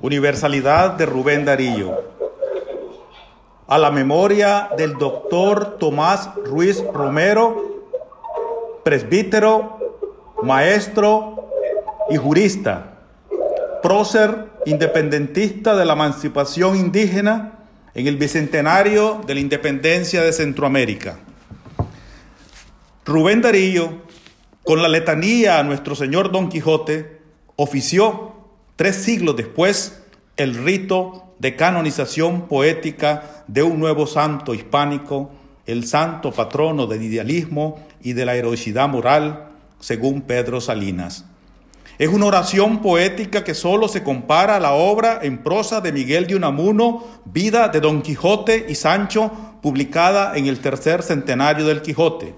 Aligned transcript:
Universalidad 0.00 0.92
de 0.92 1.06
Rubén 1.06 1.44
Darío. 1.44 2.00
A 3.66 3.78
la 3.78 3.90
memoria 3.90 4.70
del 4.76 4.94
doctor 4.94 5.76
Tomás 5.78 6.30
Ruiz 6.44 6.84
Romero, 6.94 7.84
presbítero, 8.84 9.76
maestro 10.42 11.50
y 12.10 12.16
jurista, 12.16 13.00
prócer 13.82 14.46
independentista 14.66 15.74
de 15.74 15.84
la 15.84 15.94
emancipación 15.94 16.76
indígena 16.76 17.58
en 17.92 18.06
el 18.06 18.16
bicentenario 18.16 19.20
de 19.26 19.34
la 19.34 19.40
independencia 19.40 20.22
de 20.22 20.32
Centroamérica. 20.32 21.18
Rubén 23.04 23.42
Darío, 23.42 24.02
con 24.62 24.80
la 24.80 24.88
letanía 24.88 25.58
a 25.58 25.64
nuestro 25.64 25.96
Señor 25.96 26.30
Don 26.30 26.48
Quijote, 26.48 27.18
ofició 27.56 28.37
tres 28.78 28.94
siglos 28.94 29.34
después 29.34 30.00
el 30.36 30.54
rito 30.54 31.34
de 31.40 31.56
canonización 31.56 32.42
poética 32.42 33.42
de 33.48 33.64
un 33.64 33.80
nuevo 33.80 34.06
santo 34.06 34.54
hispánico, 34.54 35.32
el 35.66 35.84
santo 35.84 36.30
patrono 36.30 36.86
del 36.86 37.02
idealismo 37.02 37.84
y 38.00 38.12
de 38.12 38.24
la 38.24 38.36
heroicidad 38.36 38.88
moral, 38.88 39.48
según 39.80 40.20
Pedro 40.22 40.60
Salinas. 40.60 41.24
Es 41.98 42.08
una 42.08 42.26
oración 42.26 42.80
poética 42.80 43.42
que 43.42 43.54
solo 43.54 43.88
se 43.88 44.04
compara 44.04 44.54
a 44.54 44.60
la 44.60 44.74
obra 44.74 45.18
en 45.22 45.38
prosa 45.38 45.80
de 45.80 45.90
Miguel 45.90 46.28
de 46.28 46.36
Unamuno, 46.36 47.04
Vida 47.24 47.66
de 47.66 47.80
Don 47.80 48.00
Quijote 48.00 48.66
y 48.68 48.76
Sancho, 48.76 49.32
publicada 49.60 50.38
en 50.38 50.46
el 50.46 50.60
tercer 50.60 51.02
centenario 51.02 51.66
del 51.66 51.82
Quijote. 51.82 52.32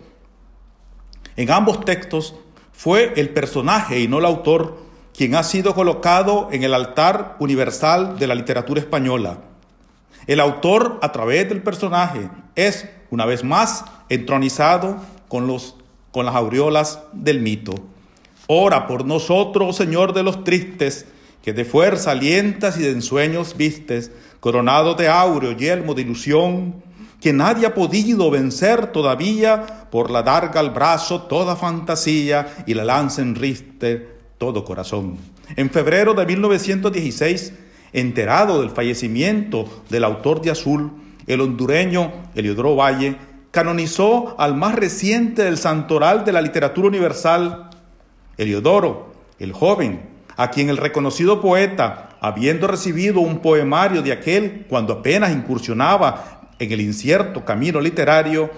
En 1.37 1.51
ambos 1.51 1.85
textos 1.85 2.35
fue 2.73 3.13
el 3.16 3.29
personaje 3.29 4.01
y 4.01 4.09
no 4.09 4.21
el 4.21 4.25
autor 4.25 4.90
quien 5.20 5.34
ha 5.34 5.42
sido 5.42 5.74
colocado 5.74 6.48
en 6.51 6.62
el 6.62 6.73
altar 6.73 7.37
universal 7.41 8.19
de 8.19 8.27
la 8.27 8.34
literatura 8.34 8.80
española. 8.80 9.37
El 10.27 10.40
autor, 10.40 10.99
a 11.02 11.12
través 11.12 11.46
del 11.46 11.62
personaje, 11.62 12.30
es, 12.54 12.88
una 13.10 13.27
vez 13.27 13.45
más, 13.45 13.85
entronizado 14.09 14.96
con, 15.29 15.46
los, 15.46 15.77
con 16.10 16.24
las 16.24 16.35
aureolas 16.35 17.01
del 17.12 17.43
mito. 17.43 17.74
Ora 18.46 18.87
por 18.87 19.04
nosotros, 19.04 19.77
Señor 19.77 20.15
de 20.15 20.23
los 20.23 20.43
tristes, 20.43 21.04
que 21.43 21.52
de 21.52 21.66
fuerza 21.66 22.12
alientas 22.12 22.79
y 22.79 22.82
de 22.82 22.93
ensueños 22.93 23.59
vistes, 23.59 24.12
coronado 24.40 24.95
de 24.95 25.09
áureo 25.09 25.52
yelmo 25.52 25.93
de 25.93 26.01
ilusión, 26.01 26.82
que 27.21 27.34
nadie 27.34 27.66
ha 27.66 27.74
podido 27.74 28.30
vencer 28.30 28.87
todavía, 28.87 29.87
por 29.90 30.10
la 30.10 30.23
darga 30.23 30.60
al 30.60 30.71
brazo 30.71 31.24
toda 31.24 31.57
fantasía 31.57 32.65
y 32.66 32.73
la 32.73 32.84
lanza 32.84 33.21
en 33.21 33.34
riste 33.34 34.20
todo 34.41 34.65
corazón. 34.65 35.19
En 35.55 35.69
febrero 35.69 36.15
de 36.15 36.24
1916, 36.24 37.52
enterado 37.93 38.63
del 38.63 38.71
fallecimiento 38.71 39.69
del 39.91 40.02
autor 40.02 40.41
de 40.41 40.51
Azul, 40.51 40.93
el 41.27 41.43
hondureño 41.43 42.10
Eliodoro 42.35 42.74
Valle 42.74 43.16
canonizó 43.51 44.41
al 44.41 44.55
más 44.57 44.77
reciente 44.77 45.45
del 45.45 45.59
santoral 45.59 46.24
de 46.24 46.33
la 46.33 46.41
literatura 46.41 46.88
universal, 46.88 47.68
Eliodoro, 48.38 49.13
el 49.38 49.52
joven, 49.52 50.09
a 50.38 50.51
quien 50.51 50.71
el 50.71 50.79
reconocido 50.79 51.43
poeta, 51.43 52.16
habiendo 52.23 52.66
recibido 52.66 53.21
un 53.21 53.41
poemario 53.41 54.01
de 54.01 54.13
aquel 54.13 54.65
cuando 54.71 54.95
apenas 54.95 55.33
incursionaba 55.33 56.49
en 56.59 56.73
el 56.73 56.80
incierto 56.80 57.45
camino 57.45 57.79
literario, 57.79 58.49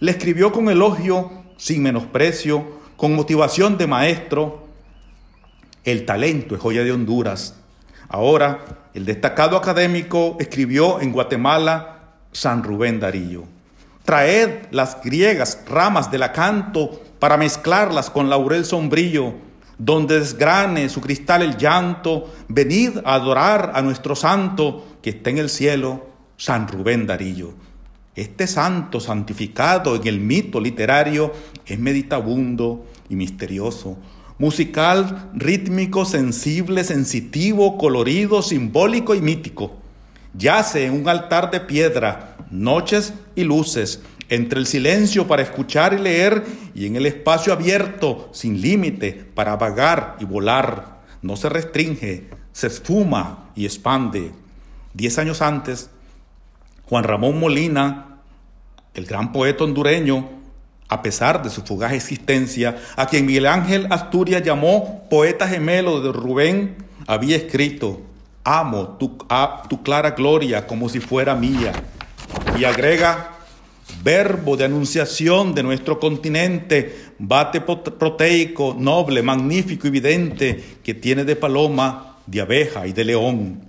le 0.00 0.10
escribió 0.10 0.50
con 0.50 0.68
elogio, 0.68 1.30
sin 1.56 1.84
menosprecio, 1.84 2.80
con 2.96 3.14
motivación 3.14 3.78
de 3.78 3.86
maestro, 3.86 4.67
el 5.84 6.04
talento 6.04 6.54
es 6.54 6.60
joya 6.60 6.84
de 6.84 6.92
Honduras. 6.92 7.54
Ahora, 8.08 8.64
el 8.94 9.04
destacado 9.04 9.56
académico 9.56 10.36
escribió 10.40 11.00
en 11.00 11.12
Guatemala 11.12 12.14
San 12.32 12.62
Rubén 12.62 13.00
Darío. 13.00 13.44
Traed 14.04 14.68
las 14.70 15.02
griegas 15.02 15.62
ramas 15.68 16.10
del 16.10 16.22
acanto 16.22 17.02
para 17.18 17.36
mezclarlas 17.36 18.10
con 18.10 18.30
laurel 18.30 18.64
sombrío, 18.64 19.34
donde 19.76 20.18
desgrane 20.18 20.88
su 20.88 21.00
cristal 21.00 21.42
el 21.42 21.56
llanto, 21.56 22.32
venid 22.48 22.98
a 23.04 23.14
adorar 23.14 23.72
a 23.74 23.82
nuestro 23.82 24.16
santo 24.16 24.98
que 25.02 25.10
está 25.10 25.30
en 25.30 25.38
el 25.38 25.50
cielo, 25.50 26.06
San 26.36 26.66
Rubén 26.66 27.06
Darío. 27.06 27.52
Este 28.16 28.46
santo 28.46 28.98
santificado 28.98 29.94
en 29.94 30.06
el 30.06 30.18
mito 30.18 30.60
literario 30.60 31.32
es 31.66 31.78
meditabundo 31.78 32.86
y 33.08 33.14
misterioso 33.14 33.96
musical, 34.38 35.30
rítmico, 35.34 36.04
sensible, 36.04 36.84
sensitivo, 36.84 37.76
colorido, 37.76 38.42
simbólico 38.42 39.14
y 39.14 39.20
mítico. 39.20 39.76
Yace 40.34 40.86
en 40.86 40.94
un 40.94 41.08
altar 41.08 41.50
de 41.50 41.60
piedra, 41.60 42.36
noches 42.50 43.12
y 43.34 43.44
luces, 43.44 44.02
entre 44.28 44.60
el 44.60 44.66
silencio 44.66 45.26
para 45.26 45.42
escuchar 45.42 45.94
y 45.94 45.98
leer 45.98 46.44
y 46.74 46.86
en 46.86 46.96
el 46.96 47.06
espacio 47.06 47.52
abierto, 47.52 48.28
sin 48.32 48.60
límite, 48.60 49.12
para 49.34 49.56
vagar 49.56 50.16
y 50.20 50.24
volar. 50.24 50.98
No 51.22 51.36
se 51.36 51.48
restringe, 51.48 52.28
se 52.52 52.68
esfuma 52.68 53.50
y 53.56 53.64
expande. 53.64 54.32
Diez 54.94 55.18
años 55.18 55.42
antes, 55.42 55.90
Juan 56.84 57.04
Ramón 57.04 57.40
Molina, 57.40 58.20
el 58.94 59.06
gran 59.06 59.32
poeta 59.32 59.64
hondureño, 59.64 60.37
a 60.88 61.02
pesar 61.02 61.42
de 61.42 61.50
su 61.50 61.62
fugaz 61.62 61.92
existencia, 61.92 62.76
a 62.96 63.06
quien 63.06 63.26
Miguel 63.26 63.46
Ángel 63.46 63.86
Asturias 63.90 64.42
llamó 64.42 65.04
poeta 65.10 65.46
gemelo 65.46 66.00
de 66.00 66.12
Rubén, 66.12 66.76
había 67.06 67.36
escrito, 67.36 68.00
amo 68.42 68.96
tu, 68.98 69.18
tu 69.68 69.82
clara 69.82 70.12
gloria 70.12 70.66
como 70.66 70.88
si 70.88 71.00
fuera 71.00 71.34
mía. 71.34 71.72
Y 72.58 72.64
agrega, 72.64 73.32
verbo 74.02 74.56
de 74.56 74.64
anunciación 74.64 75.54
de 75.54 75.62
nuestro 75.62 76.00
continente, 76.00 77.12
bate 77.18 77.60
proteico, 77.60 78.74
noble, 78.78 79.22
magnífico 79.22 79.86
y 79.86 79.90
vidente, 79.90 80.64
que 80.82 80.94
tiene 80.94 81.24
de 81.24 81.36
paloma, 81.36 82.16
de 82.26 82.40
abeja 82.40 82.86
y 82.86 82.92
de 82.92 83.04
león. 83.04 83.60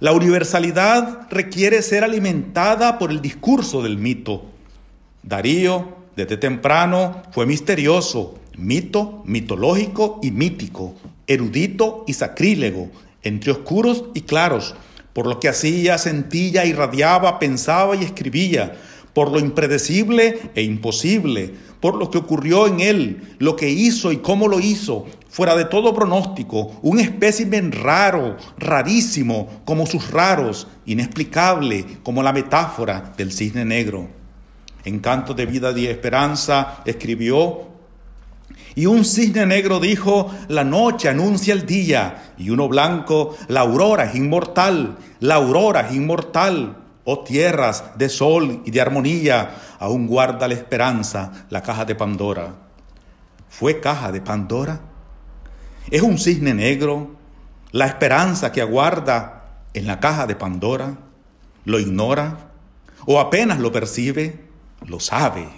La 0.00 0.12
universalidad 0.12 1.26
requiere 1.30 1.82
ser 1.82 2.04
alimentada 2.04 2.98
por 2.98 3.10
el 3.10 3.20
discurso 3.20 3.82
del 3.82 3.98
mito. 3.98 4.44
Darío 5.22 5.97
desde 6.18 6.36
temprano 6.36 7.22
fue 7.30 7.46
misterioso, 7.46 8.34
mito, 8.56 9.22
mitológico 9.24 10.18
y 10.20 10.32
mítico, 10.32 10.96
erudito 11.28 12.02
y 12.08 12.14
sacrílego, 12.14 12.90
entre 13.22 13.52
oscuros 13.52 14.06
y 14.14 14.22
claros, 14.22 14.74
por 15.12 15.28
lo 15.28 15.38
que 15.38 15.48
hacía, 15.48 15.96
sentía, 15.96 16.66
irradiaba, 16.66 17.38
pensaba 17.38 17.94
y 17.94 18.02
escribía, 18.02 18.76
por 19.12 19.30
lo 19.30 19.38
impredecible 19.38 20.50
e 20.56 20.62
imposible, 20.64 21.54
por 21.78 21.94
lo 21.94 22.10
que 22.10 22.18
ocurrió 22.18 22.66
en 22.66 22.80
él, 22.80 23.36
lo 23.38 23.54
que 23.54 23.70
hizo 23.70 24.10
y 24.10 24.16
cómo 24.16 24.48
lo 24.48 24.58
hizo, 24.58 25.06
fuera 25.28 25.54
de 25.54 25.66
todo 25.66 25.94
pronóstico, 25.94 26.80
un 26.82 26.98
espécimen 26.98 27.70
raro, 27.70 28.38
rarísimo, 28.58 29.62
como 29.64 29.86
sus 29.86 30.10
raros, 30.10 30.66
inexplicable, 30.84 31.86
como 32.02 32.24
la 32.24 32.32
metáfora 32.32 33.12
del 33.16 33.30
cisne 33.30 33.64
negro. 33.64 34.17
En 34.88 35.00
Canto 35.00 35.34
de 35.34 35.44
Vida 35.44 35.70
y 35.78 35.86
Esperanza 35.86 36.78
escribió, 36.86 37.68
y 38.74 38.86
un 38.86 39.04
cisne 39.04 39.44
negro 39.44 39.80
dijo, 39.80 40.34
la 40.48 40.64
noche 40.64 41.10
anuncia 41.10 41.52
el 41.52 41.66
día, 41.66 42.32
y 42.38 42.48
uno 42.48 42.68
blanco, 42.68 43.36
la 43.48 43.60
aurora 43.60 44.04
es 44.04 44.14
inmortal, 44.14 44.96
la 45.20 45.34
aurora 45.34 45.88
es 45.88 45.94
inmortal. 45.94 46.76
Oh 47.04 47.22
tierras 47.24 47.84
de 47.96 48.08
sol 48.08 48.62
y 48.64 48.70
de 48.70 48.80
armonía, 48.80 49.56
aún 49.78 50.06
guarda 50.06 50.48
la 50.48 50.54
esperanza 50.54 51.32
la 51.50 51.62
caja 51.62 51.84
de 51.84 51.94
Pandora. 51.94 52.54
¿Fue 53.50 53.80
caja 53.80 54.10
de 54.10 54.22
Pandora? 54.22 54.80
¿Es 55.90 56.00
un 56.00 56.18
cisne 56.18 56.54
negro 56.54 57.10
la 57.72 57.86
esperanza 57.86 58.52
que 58.52 58.62
aguarda 58.62 59.44
en 59.74 59.86
la 59.86 60.00
caja 60.00 60.26
de 60.26 60.34
Pandora? 60.34 60.96
¿Lo 61.66 61.78
ignora? 61.78 62.48
¿O 63.06 63.20
apenas 63.20 63.58
lo 63.58 63.70
percibe? 63.70 64.47
Lo 64.86 65.00
sabe. 65.00 65.48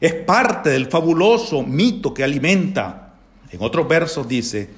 Es 0.00 0.14
parte 0.14 0.70
del 0.70 0.86
fabuloso 0.86 1.62
mito 1.62 2.14
que 2.14 2.24
alimenta. 2.24 3.14
En 3.50 3.62
otros 3.62 3.88
versos 3.88 4.28
dice, 4.28 4.70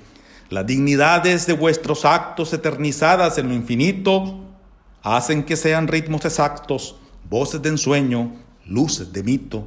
las 0.49 0.67
dignidades 0.67 1.47
de 1.47 1.53
vuestros 1.53 2.05
actos 2.05 2.53
eternizadas 2.53 3.39
en 3.39 3.49
lo 3.49 3.55
infinito 3.55 4.41
hacen 5.03 5.45
que 5.45 5.57
sean 5.57 5.89
ritmos 5.89 6.25
exactos, 6.25 6.97
voces 7.29 7.63
de 7.63 7.71
ensueño, 7.71 8.33
luces 8.67 9.13
de 9.13 9.23
mito. 9.23 9.67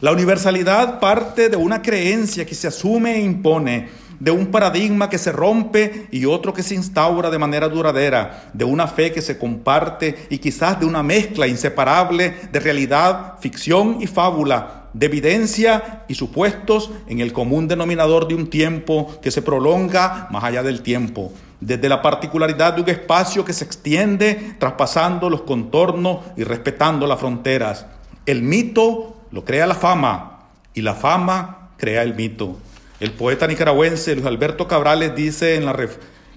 La 0.00 0.12
universalidad 0.12 1.00
parte 1.00 1.48
de 1.48 1.56
una 1.56 1.80
creencia 1.80 2.44
que 2.44 2.54
se 2.54 2.68
asume 2.68 3.16
e 3.16 3.22
impone 3.22 3.88
de 4.24 4.30
un 4.30 4.46
paradigma 4.46 5.10
que 5.10 5.18
se 5.18 5.32
rompe 5.32 6.06
y 6.10 6.24
otro 6.24 6.54
que 6.54 6.62
se 6.62 6.74
instaura 6.74 7.28
de 7.28 7.38
manera 7.38 7.68
duradera, 7.68 8.48
de 8.54 8.64
una 8.64 8.86
fe 8.86 9.12
que 9.12 9.20
se 9.20 9.36
comparte 9.36 10.26
y 10.30 10.38
quizás 10.38 10.80
de 10.80 10.86
una 10.86 11.02
mezcla 11.02 11.46
inseparable 11.46 12.34
de 12.50 12.58
realidad, 12.58 13.34
ficción 13.40 13.98
y 14.00 14.06
fábula, 14.06 14.84
de 14.94 15.04
evidencia 15.04 16.04
y 16.08 16.14
supuestos 16.14 16.90
en 17.06 17.20
el 17.20 17.34
común 17.34 17.68
denominador 17.68 18.26
de 18.26 18.34
un 18.34 18.48
tiempo 18.48 19.14
que 19.20 19.30
se 19.30 19.42
prolonga 19.42 20.26
más 20.30 20.42
allá 20.42 20.62
del 20.62 20.80
tiempo, 20.80 21.30
desde 21.60 21.90
la 21.90 22.00
particularidad 22.00 22.72
de 22.72 22.80
un 22.80 22.88
espacio 22.88 23.44
que 23.44 23.52
se 23.52 23.66
extiende 23.66 24.54
traspasando 24.58 25.28
los 25.28 25.42
contornos 25.42 26.20
y 26.34 26.44
respetando 26.44 27.06
las 27.06 27.20
fronteras. 27.20 27.84
El 28.24 28.40
mito 28.40 29.16
lo 29.32 29.44
crea 29.44 29.66
la 29.66 29.74
fama 29.74 30.46
y 30.72 30.80
la 30.80 30.94
fama 30.94 31.68
crea 31.76 32.02
el 32.02 32.14
mito. 32.14 32.56
El 33.04 33.12
poeta 33.12 33.46
nicaragüense 33.46 34.14
Luis 34.14 34.24
Alberto 34.24 34.66
Cabrales 34.66 35.14
dice 35.14 35.62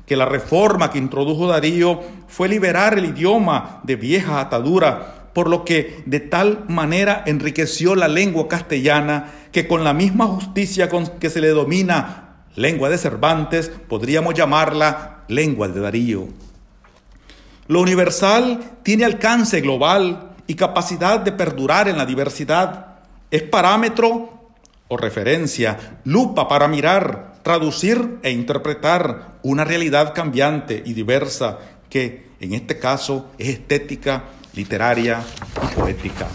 que 0.06 0.18
la 0.18 0.26
reforma 0.26 0.92
que 0.92 0.98
introdujo 0.98 1.48
Darío 1.48 2.02
fue 2.28 2.50
liberar 2.50 2.98
el 2.98 3.06
idioma 3.06 3.80
de 3.84 3.96
vieja 3.96 4.42
atadura, 4.42 5.30
por 5.34 5.50
lo 5.50 5.64
que 5.64 6.04
de 6.06 6.20
tal 6.20 6.66
manera 6.68 7.24
enriqueció 7.26 7.96
la 7.96 8.10
lengua 8.10 8.50
castellana 8.50 9.32
que 9.54 9.66
con 9.66 9.86
la 9.86 9.94
misma 9.94 10.26
justicia 10.26 10.90
con 10.90 11.08
que 11.08 11.30
se 11.30 11.40
le 11.40 11.52
domina 11.52 12.44
lengua 12.56 12.90
de 12.90 12.98
Cervantes, 12.98 13.72
podríamos 13.88 14.34
llamarla 14.34 15.24
lengua 15.30 15.70
de 15.70 15.80
Darío. 15.80 16.28
Lo 17.68 17.80
universal 17.80 18.60
tiene 18.84 19.06
alcance 19.06 19.62
global 19.62 20.32
y 20.48 20.56
capacidad 20.56 21.22
de 21.22 21.32
perdurar 21.32 21.88
en 21.88 21.98
la 21.98 22.06
diversidad. 22.06 22.98
Es 23.32 23.44
parámetro 23.44 24.37
o 24.88 24.98
referencia, 24.98 26.00
lupa 26.06 26.48
para 26.48 26.68
mirar, 26.68 27.34
traducir 27.44 28.20
e 28.24 28.32
interpretar 28.32 29.40
una 29.44 29.64
realidad 29.64 30.14
cambiante 30.14 30.82
y 30.86 30.94
diversa 30.94 31.60
que 31.90 32.28
en 32.40 32.54
este 32.54 32.80
caso 32.80 33.32
es 33.38 33.50
estética, 33.50 34.26
literaria 34.54 35.24
y 35.64 35.76
poética. 35.76 36.28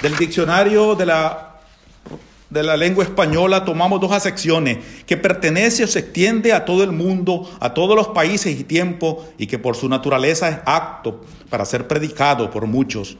Del 0.00 0.16
diccionario 0.16 0.94
de 0.94 1.06
la 1.06 1.48
de 2.52 2.62
la 2.62 2.76
lengua 2.76 3.02
española 3.02 3.64
tomamos 3.64 3.98
dos 3.98 4.12
acepciones, 4.12 4.76
que 5.06 5.16
pertenece 5.16 5.84
o 5.84 5.86
se 5.86 6.00
extiende 6.00 6.52
a 6.52 6.66
todo 6.66 6.84
el 6.84 6.92
mundo, 6.92 7.50
a 7.60 7.72
todos 7.72 7.96
los 7.96 8.08
países 8.08 8.60
y 8.60 8.64
tiempos, 8.64 9.24
y 9.38 9.46
que 9.46 9.58
por 9.58 9.74
su 9.74 9.88
naturaleza 9.88 10.50
es 10.50 10.58
apto 10.66 11.24
para 11.48 11.64
ser 11.64 11.88
predicado 11.88 12.50
por 12.50 12.66
muchos. 12.66 13.16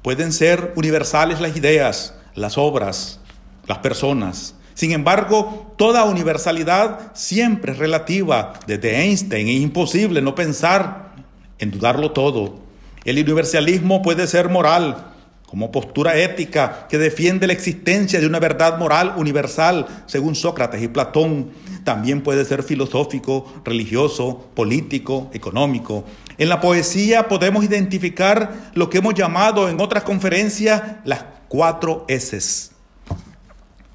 Pueden 0.00 0.32
ser 0.32 0.72
universales 0.76 1.40
las 1.42 1.58
ideas, 1.58 2.14
las 2.34 2.56
obras, 2.56 3.20
las 3.68 3.78
personas. 3.78 4.54
Sin 4.74 4.92
embargo, 4.92 5.74
toda 5.76 6.04
universalidad 6.04 7.12
siempre 7.14 7.72
es 7.72 7.78
relativa. 7.78 8.54
Desde 8.66 9.02
Einstein 9.02 9.48
es 9.48 9.60
imposible 9.60 10.22
no 10.22 10.34
pensar 10.34 11.14
en 11.58 11.70
dudarlo 11.70 12.12
todo. 12.12 12.60
El 13.04 13.18
universalismo 13.18 14.02
puede 14.02 14.26
ser 14.26 14.48
moral, 14.48 15.08
como 15.46 15.72
postura 15.72 16.16
ética 16.16 16.86
que 16.88 16.98
defiende 16.98 17.46
la 17.46 17.54
existencia 17.54 18.20
de 18.20 18.26
una 18.26 18.38
verdad 18.38 18.78
moral 18.78 19.14
universal, 19.16 19.86
según 20.06 20.34
Sócrates 20.34 20.82
y 20.82 20.88
Platón. 20.88 21.50
También 21.84 22.22
puede 22.22 22.44
ser 22.44 22.62
filosófico, 22.62 23.60
religioso, 23.64 24.50
político, 24.54 25.30
económico. 25.32 26.04
En 26.36 26.50
la 26.50 26.60
poesía 26.60 27.28
podemos 27.28 27.64
identificar 27.64 28.70
lo 28.74 28.90
que 28.90 28.98
hemos 28.98 29.14
llamado 29.14 29.68
en 29.68 29.80
otras 29.80 30.04
conferencias 30.04 30.82
las 31.04 31.24
cuatro 31.48 32.04
S. 32.08 32.77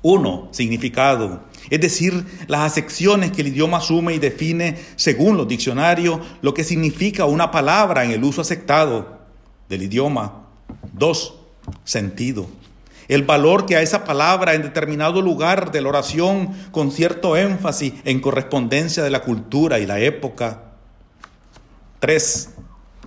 Uno, 0.03 0.49
significado, 0.51 1.43
es 1.69 1.79
decir, 1.79 2.25
las 2.47 2.71
acepciones 2.71 3.31
que 3.31 3.41
el 3.41 3.47
idioma 3.47 3.77
asume 3.77 4.13
y 4.13 4.19
define 4.19 4.77
según 4.97 5.37
los 5.37 5.47
diccionarios 5.47 6.19
lo 6.41 6.53
que 6.53 6.65
significa 6.65 7.25
una 7.25 7.51
palabra 7.51 8.03
en 8.03 8.11
el 8.11 8.23
uso 8.23 8.41
aceptado 8.41 9.19
del 9.69 9.83
idioma. 9.83 10.43
Dos, 10.91 11.35
sentido. 11.85 12.47
El 13.07 13.23
valor 13.23 13.65
que 13.65 13.77
a 13.77 13.81
esa 13.81 14.03
palabra 14.03 14.53
en 14.53 14.61
determinado 14.61 15.21
lugar 15.21 15.71
de 15.71 15.81
la 15.81 15.89
oración 15.89 16.49
con 16.71 16.91
cierto 16.91 17.37
énfasis 17.37 17.93
en 18.03 18.19
correspondencia 18.19 19.03
de 19.03 19.09
la 19.09 19.21
cultura 19.21 19.79
y 19.79 19.85
la 19.85 19.99
época. 19.99 20.63
Tres, 21.99 22.49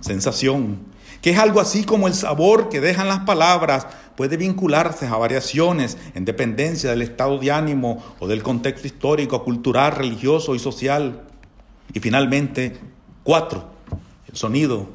sensación, 0.01 0.79
que 1.21 1.29
es 1.29 1.37
algo 1.37 1.59
así 1.59 1.83
como 1.83 2.07
el 2.07 2.15
sabor 2.15 2.69
que 2.69 2.81
dejan 2.81 3.07
las 3.07 3.19
palabras 3.19 3.85
puede 4.17 4.35
vincularse 4.35 5.05
a 5.05 5.15
variaciones 5.15 5.95
en 6.15 6.25
dependencia 6.25 6.89
del 6.89 7.03
estado 7.03 7.37
de 7.37 7.51
ánimo 7.51 8.03
o 8.19 8.27
del 8.27 8.41
contexto 8.41 8.87
histórico, 8.87 9.43
cultural, 9.43 9.91
religioso 9.93 10.55
y 10.55 10.59
social. 10.59 11.21
Y 11.93 11.99
finalmente, 11.99 12.77
cuatro, 13.23 13.69
el 14.27 14.35
sonido, 14.35 14.89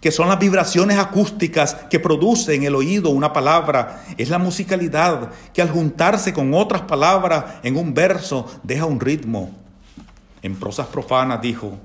que 0.00 0.12
son 0.12 0.28
las 0.28 0.38
vibraciones 0.38 0.96
acústicas 0.96 1.74
que 1.90 1.98
produce 1.98 2.54
en 2.54 2.62
el 2.62 2.76
oído 2.76 3.10
una 3.10 3.32
palabra, 3.32 4.04
es 4.16 4.30
la 4.30 4.38
musicalidad 4.38 5.32
que 5.52 5.60
al 5.60 5.70
juntarse 5.70 6.32
con 6.32 6.54
otras 6.54 6.82
palabras 6.82 7.56
en 7.64 7.76
un 7.76 7.92
verso 7.94 8.46
deja 8.62 8.86
un 8.86 9.00
ritmo. 9.00 9.50
En 10.40 10.54
prosas 10.54 10.86
profanas 10.86 11.40
dijo, 11.40 11.76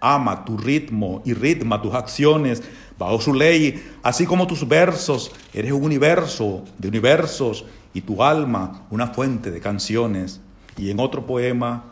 ama 0.00 0.44
tu 0.44 0.56
ritmo 0.56 1.22
y 1.24 1.34
ritma 1.34 1.82
tus 1.82 1.92
acciones 1.92 2.62
bajo 2.98 3.20
su 3.20 3.34
ley, 3.34 3.82
así 4.02 4.26
como 4.26 4.46
tus 4.46 4.66
versos, 4.66 5.32
eres 5.52 5.72
un 5.72 5.84
universo 5.84 6.64
de 6.78 6.88
universos 6.88 7.64
y 7.92 8.00
tu 8.00 8.22
alma 8.22 8.86
una 8.90 9.08
fuente 9.08 9.50
de 9.50 9.60
canciones. 9.60 10.40
Y 10.76 10.90
en 10.90 11.00
otro 11.00 11.26
poema, 11.26 11.84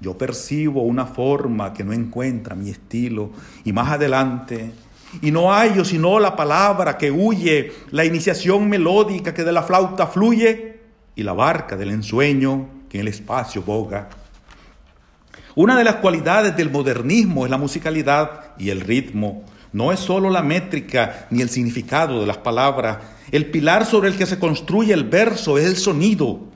yo 0.00 0.16
percibo 0.16 0.82
una 0.82 1.06
forma 1.06 1.72
que 1.72 1.84
no 1.84 1.92
encuentra 1.92 2.54
mi 2.54 2.70
estilo 2.70 3.30
y 3.64 3.72
más 3.72 3.90
adelante 3.90 4.72
y 5.20 5.30
no 5.30 5.52
hallo 5.52 5.84
sino 5.84 6.18
la 6.20 6.36
palabra 6.36 6.96
que 6.96 7.10
huye, 7.10 7.72
la 7.90 8.04
iniciación 8.04 8.68
melódica 8.68 9.34
que 9.34 9.44
de 9.44 9.52
la 9.52 9.62
flauta 9.62 10.06
fluye 10.06 10.80
y 11.16 11.22
la 11.22 11.32
barca 11.32 11.76
del 11.76 11.90
ensueño 11.90 12.68
que 12.88 12.98
en 12.98 13.02
el 13.02 13.08
espacio 13.08 13.62
boga. 13.62 14.08
Una 15.56 15.76
de 15.76 15.84
las 15.84 15.96
cualidades 15.96 16.56
del 16.56 16.70
modernismo 16.70 17.44
es 17.44 17.50
la 17.50 17.58
musicalidad 17.58 18.56
y 18.56 18.70
el 18.70 18.80
ritmo. 18.80 19.44
No 19.72 19.92
es 19.92 20.00
solo 20.00 20.30
la 20.30 20.42
métrica 20.42 21.26
ni 21.30 21.42
el 21.42 21.50
significado 21.50 22.20
de 22.20 22.26
las 22.26 22.38
palabras. 22.38 22.98
El 23.30 23.46
pilar 23.46 23.86
sobre 23.86 24.08
el 24.08 24.16
que 24.16 24.26
se 24.26 24.38
construye 24.38 24.92
el 24.92 25.04
verso 25.04 25.58
es 25.58 25.66
el 25.66 25.76
sonido 25.76 26.50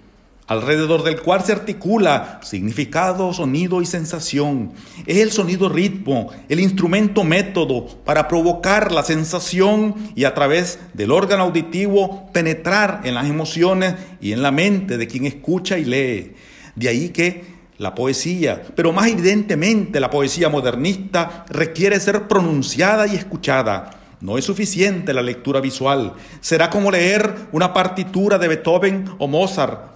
alrededor 0.46 1.02
del 1.05 1.20
cual 1.20 1.43
se 1.43 1.52
articula 1.52 2.40
significado, 2.43 3.32
sonido 3.32 3.81
y 3.81 3.87
sensación. 3.87 4.72
Es 5.06 5.19
el 5.19 5.32
sonido 5.32 5.69
ritmo, 5.69 6.31
el 6.49 6.61
instrumento 6.61 7.25
método 7.25 7.87
para 8.05 8.28
provocar 8.28 8.93
la 8.93 9.02
sensación 9.02 9.94
y 10.14 10.25
a 10.25 10.34
través 10.34 10.78
del 10.93 11.12
órgano 11.12 11.44
auditivo 11.44 12.31
penetrar 12.32 13.00
en 13.05 13.14
las 13.14 13.26
emociones 13.26 13.94
y 14.20 14.32
en 14.32 14.43
la 14.43 14.50
mente 14.50 14.99
de 14.99 15.06
quien 15.06 15.25
escucha 15.25 15.78
y 15.78 15.84
lee. 15.84 16.34
De 16.76 16.88
ahí 16.88 17.11
que 17.11 17.53
la 17.79 17.94
poesía, 17.94 18.62
pero 18.75 18.93
más 18.93 19.09
evidentemente 19.09 20.00
la 20.00 20.11
poesía 20.11 20.49
modernista, 20.49 21.44
requiere 21.49 21.99
ser 22.00 22.28
pronunciada 22.28 23.07
y 23.07 23.16
escuchada. 23.16 23.90
No 24.21 24.38
es 24.38 24.45
suficiente 24.45 25.12
la 25.12 25.23
lectura 25.23 25.61
visual. 25.61 26.14
Será 26.40 26.71
como 26.71 26.90
leer 26.90 27.35
una 27.52 27.73
partitura 27.73 28.38
de 28.38 28.49
Beethoven 28.49 29.04
o 29.19 29.26
Mozart 29.26 29.95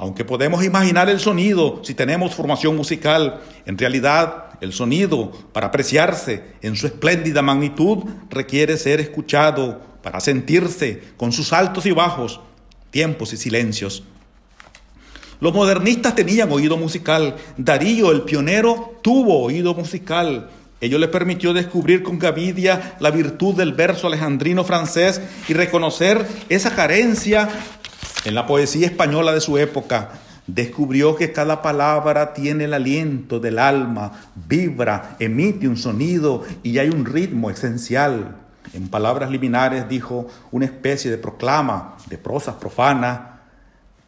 aunque 0.00 0.24
podemos 0.24 0.64
imaginar 0.64 1.10
el 1.10 1.20
sonido 1.20 1.82
si 1.84 1.92
tenemos 1.92 2.34
formación 2.34 2.74
musical, 2.74 3.42
en 3.66 3.76
realidad 3.76 4.46
el 4.62 4.72
sonido, 4.72 5.30
para 5.52 5.66
apreciarse 5.66 6.42
en 6.62 6.74
su 6.74 6.86
espléndida 6.86 7.42
magnitud, 7.42 8.04
requiere 8.30 8.78
ser 8.78 8.98
escuchado 9.00 9.78
para 10.02 10.20
sentirse 10.20 11.02
con 11.18 11.32
sus 11.32 11.52
altos 11.52 11.84
y 11.84 11.92
bajos, 11.92 12.40
tiempos 12.90 13.34
y 13.34 13.36
silencios. 13.36 14.04
Los 15.40 15.54
modernistas 15.54 16.14
tenían 16.14 16.52
oído 16.52 16.76
musical. 16.76 17.36
Darío, 17.56 18.12
el 18.12 18.22
pionero, 18.22 18.98
tuvo 19.02 19.42
oído 19.42 19.74
musical. 19.74 20.50
Ello 20.80 20.98
le 20.98 21.08
permitió 21.08 21.52
descubrir 21.52 22.02
con 22.02 22.18
Gavidia 22.18 22.96
la 23.00 23.10
virtud 23.10 23.54
del 23.54 23.72
verso 23.72 24.06
alejandrino 24.06 24.64
francés 24.64 25.20
y 25.48 25.54
reconocer 25.54 26.26
esa 26.48 26.74
carencia 26.74 27.48
en 28.24 28.34
la 28.34 28.46
poesía 28.46 28.86
española 28.86 29.32
de 29.32 29.40
su 29.40 29.58
época, 29.58 30.10
descubrió 30.46 31.16
que 31.16 31.32
cada 31.32 31.62
palabra 31.62 32.34
tiene 32.34 32.64
el 32.64 32.74
aliento 32.74 33.40
del 33.40 33.58
alma, 33.58 34.12
vibra, 34.34 35.16
emite 35.18 35.68
un 35.68 35.76
sonido 35.76 36.44
y 36.62 36.78
hay 36.78 36.88
un 36.88 37.04
ritmo 37.04 37.50
esencial. 37.50 38.36
En 38.72 38.88
palabras 38.88 39.30
liminares 39.30 39.88
dijo 39.88 40.28
una 40.50 40.66
especie 40.66 41.10
de 41.10 41.18
proclama, 41.18 41.96
de 42.08 42.18
prosas 42.18 42.56
profanas, 42.56 43.20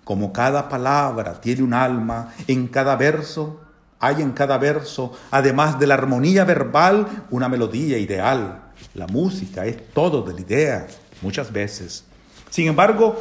como 0.04 0.32
cada 0.32 0.68
palabra 0.68 1.40
tiene 1.40 1.62
un 1.62 1.74
alma, 1.74 2.32
en 2.46 2.68
cada 2.68 2.96
verso 2.96 3.60
hay 4.02 4.20
en 4.20 4.32
cada 4.32 4.58
verso, 4.58 5.12
además 5.30 5.78
de 5.78 5.86
la 5.86 5.94
armonía 5.94 6.44
verbal, 6.44 7.06
una 7.30 7.48
melodía 7.48 7.98
ideal. 7.98 8.60
La 8.94 9.06
música 9.06 9.64
es 9.64 9.90
todo 9.94 10.22
de 10.22 10.34
la 10.34 10.40
idea, 10.40 10.86
muchas 11.22 11.52
veces. 11.52 12.04
Sin 12.50 12.66
embargo, 12.66 13.16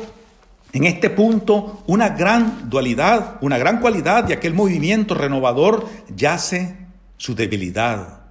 en 0.73 0.85
este 0.85 1.11
punto, 1.11 1.83
una 1.85 2.09
gran 2.09 2.67
dualidad, 2.67 3.37
una 3.41 3.59
gran 3.59 3.79
cualidad 3.79 4.23
de 4.23 4.33
aquel 4.33 4.55
movimiento 4.55 5.13
renovador 5.13 5.85
yace 6.15 6.77
su 7.15 7.35
debilidad. 7.35 8.21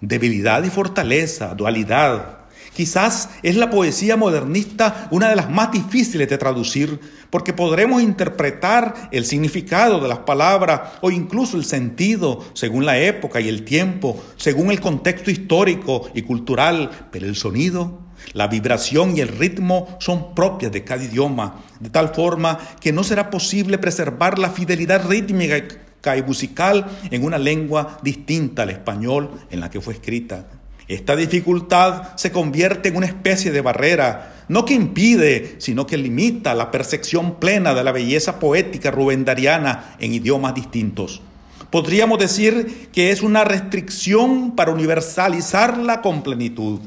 Debilidad 0.00 0.64
y 0.64 0.70
fortaleza, 0.70 1.54
dualidad, 1.54 2.38
Quizás 2.80 3.28
es 3.42 3.56
la 3.56 3.68
poesía 3.68 4.16
modernista 4.16 5.06
una 5.10 5.28
de 5.28 5.36
las 5.36 5.50
más 5.50 5.70
difíciles 5.70 6.30
de 6.30 6.38
traducir, 6.38 6.98
porque 7.28 7.52
podremos 7.52 8.00
interpretar 8.00 9.10
el 9.12 9.26
significado 9.26 10.00
de 10.00 10.08
las 10.08 10.20
palabras 10.20 10.92
o 11.02 11.10
incluso 11.10 11.58
el 11.58 11.66
sentido 11.66 12.42
según 12.54 12.86
la 12.86 12.98
época 12.98 13.38
y 13.38 13.50
el 13.50 13.66
tiempo, 13.66 14.18
según 14.38 14.70
el 14.70 14.80
contexto 14.80 15.30
histórico 15.30 16.08
y 16.14 16.22
cultural, 16.22 17.08
pero 17.12 17.26
el 17.26 17.36
sonido, 17.36 17.98
la 18.32 18.48
vibración 18.48 19.14
y 19.14 19.20
el 19.20 19.28
ritmo 19.28 19.98
son 20.00 20.34
propias 20.34 20.72
de 20.72 20.82
cada 20.82 21.04
idioma, 21.04 21.60
de 21.80 21.90
tal 21.90 22.14
forma 22.14 22.58
que 22.80 22.94
no 22.94 23.04
será 23.04 23.28
posible 23.28 23.76
preservar 23.76 24.38
la 24.38 24.48
fidelidad 24.48 25.06
rítmica 25.06 26.16
y 26.16 26.22
musical 26.22 26.86
en 27.10 27.24
una 27.24 27.36
lengua 27.36 27.98
distinta 28.02 28.62
al 28.62 28.70
español 28.70 29.32
en 29.50 29.60
la 29.60 29.68
que 29.68 29.82
fue 29.82 29.92
escrita. 29.92 30.59
Esta 30.90 31.14
dificultad 31.14 32.16
se 32.16 32.32
convierte 32.32 32.88
en 32.88 32.96
una 32.96 33.06
especie 33.06 33.52
de 33.52 33.60
barrera, 33.60 34.42
no 34.48 34.64
que 34.64 34.74
impide, 34.74 35.54
sino 35.58 35.86
que 35.86 35.96
limita 35.96 36.52
la 36.52 36.72
percepción 36.72 37.36
plena 37.38 37.74
de 37.74 37.84
la 37.84 37.92
belleza 37.92 38.40
poética 38.40 38.90
rubendariana 38.90 39.94
en 40.00 40.12
idiomas 40.12 40.52
distintos. 40.52 41.22
Podríamos 41.70 42.18
decir 42.18 42.88
que 42.92 43.12
es 43.12 43.22
una 43.22 43.44
restricción 43.44 44.56
para 44.56 44.72
universalizarla 44.72 46.02
con 46.02 46.24
plenitud. 46.24 46.80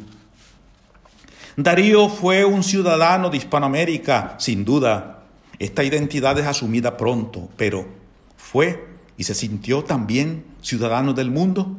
Darío 1.55 2.09
fue 2.09 2.43
un 2.43 2.61
ciudadano 2.61 3.29
de 3.29 3.37
Hispanoamérica, 3.37 4.35
sin 4.37 4.65
duda. 4.65 5.23
Esta 5.59 5.81
identidad 5.81 6.37
es 6.37 6.45
asumida 6.45 6.97
pronto, 6.97 7.47
pero 7.55 7.87
¿fue 8.35 8.85
y 9.15 9.23
se 9.23 9.33
sintió 9.33 9.85
también 9.85 10.43
ciudadano 10.61 11.13
del 11.13 11.31
mundo? 11.31 11.77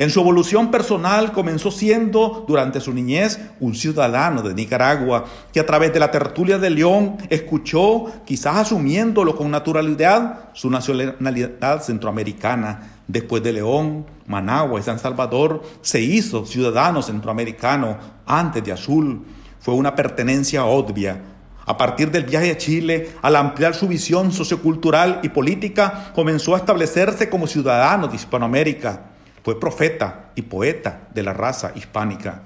En 0.00 0.08
su 0.08 0.20
evolución 0.20 0.70
personal 0.70 1.30
comenzó 1.30 1.70
siendo 1.70 2.46
durante 2.48 2.80
su 2.80 2.90
niñez 2.94 3.38
un 3.60 3.74
ciudadano 3.74 4.40
de 4.40 4.54
Nicaragua 4.54 5.26
que 5.52 5.60
a 5.60 5.66
través 5.66 5.92
de 5.92 6.00
la 6.00 6.10
tertulia 6.10 6.58
de 6.58 6.70
León 6.70 7.18
escuchó, 7.28 8.06
quizás 8.24 8.56
asumiéndolo 8.56 9.36
con 9.36 9.50
naturalidad, 9.50 10.48
su 10.54 10.70
nacionalidad 10.70 11.82
centroamericana. 11.82 13.02
Después 13.08 13.42
de 13.42 13.52
León, 13.52 14.06
Managua 14.26 14.80
y 14.80 14.82
San 14.82 14.98
Salvador, 14.98 15.62
se 15.82 16.00
hizo 16.00 16.46
ciudadano 16.46 17.02
centroamericano 17.02 17.98
antes 18.24 18.64
de 18.64 18.72
Azul. 18.72 19.26
Fue 19.58 19.74
una 19.74 19.94
pertenencia 19.94 20.64
obvia, 20.64 21.20
a 21.66 21.76
partir 21.76 22.10
del 22.10 22.24
viaje 22.24 22.52
a 22.52 22.56
Chile, 22.56 23.10
al 23.20 23.36
ampliar 23.36 23.74
su 23.74 23.86
visión 23.86 24.32
sociocultural 24.32 25.20
y 25.22 25.28
política, 25.28 26.10
comenzó 26.14 26.54
a 26.54 26.58
establecerse 26.58 27.28
como 27.28 27.46
ciudadano 27.46 28.08
de 28.08 28.16
Hispanoamérica. 28.16 29.09
Fue 29.42 29.58
profeta 29.58 30.30
y 30.34 30.42
poeta 30.42 31.08
de 31.14 31.22
la 31.22 31.32
raza 31.32 31.72
hispánica. 31.74 32.42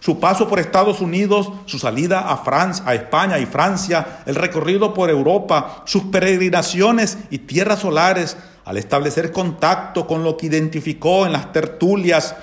Su 0.00 0.20
paso 0.20 0.48
por 0.48 0.60
Estados 0.60 1.00
Unidos, 1.00 1.50
su 1.66 1.78
salida 1.78 2.30
a 2.30 2.38
Francia, 2.38 2.84
a 2.86 2.94
España 2.94 3.38
y 3.38 3.46
Francia, 3.46 4.20
el 4.26 4.36
recorrido 4.36 4.94
por 4.94 5.10
Europa, 5.10 5.82
sus 5.86 6.04
peregrinaciones 6.04 7.18
y 7.30 7.38
tierras 7.38 7.80
solares, 7.80 8.36
al 8.64 8.76
establecer 8.76 9.32
contacto 9.32 10.06
con 10.06 10.22
lo 10.22 10.36
que 10.36 10.46
identificó 10.46 11.26
en 11.26 11.32
las 11.32 11.52
tertulias 11.52 12.36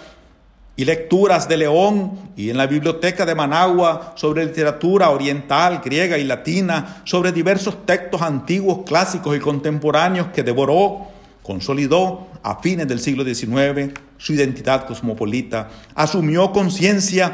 y 0.75 0.83
lecturas 0.83 1.47
de 1.47 1.57
León 1.57 2.31
y 2.35 2.49
en 2.49 2.57
la 2.57 2.67
biblioteca 2.67 3.25
de 3.25 3.35
Managua 3.35 4.13
sobre 4.15 4.43
literatura 4.43 5.09
oriental, 5.11 5.81
griega 5.83 6.17
y 6.17 6.25
latina, 6.25 7.01
sobre 7.05 7.31
diversos 7.31 7.85
textos 7.85 8.21
antiguos, 8.21 8.79
clásicos 8.85 9.37
y 9.37 9.39
contemporáneos 9.39 10.27
que 10.33 10.43
devoró, 10.43 11.07
consolidó 11.45 12.27
a 12.41 12.59
fines 12.61 12.87
del 12.87 12.99
siglo 12.99 13.23
XIX 13.23 13.93
su 14.17 14.33
identidad 14.33 14.87
cosmopolita, 14.87 15.69
asumió 15.93 16.51
conciencia 16.51 17.33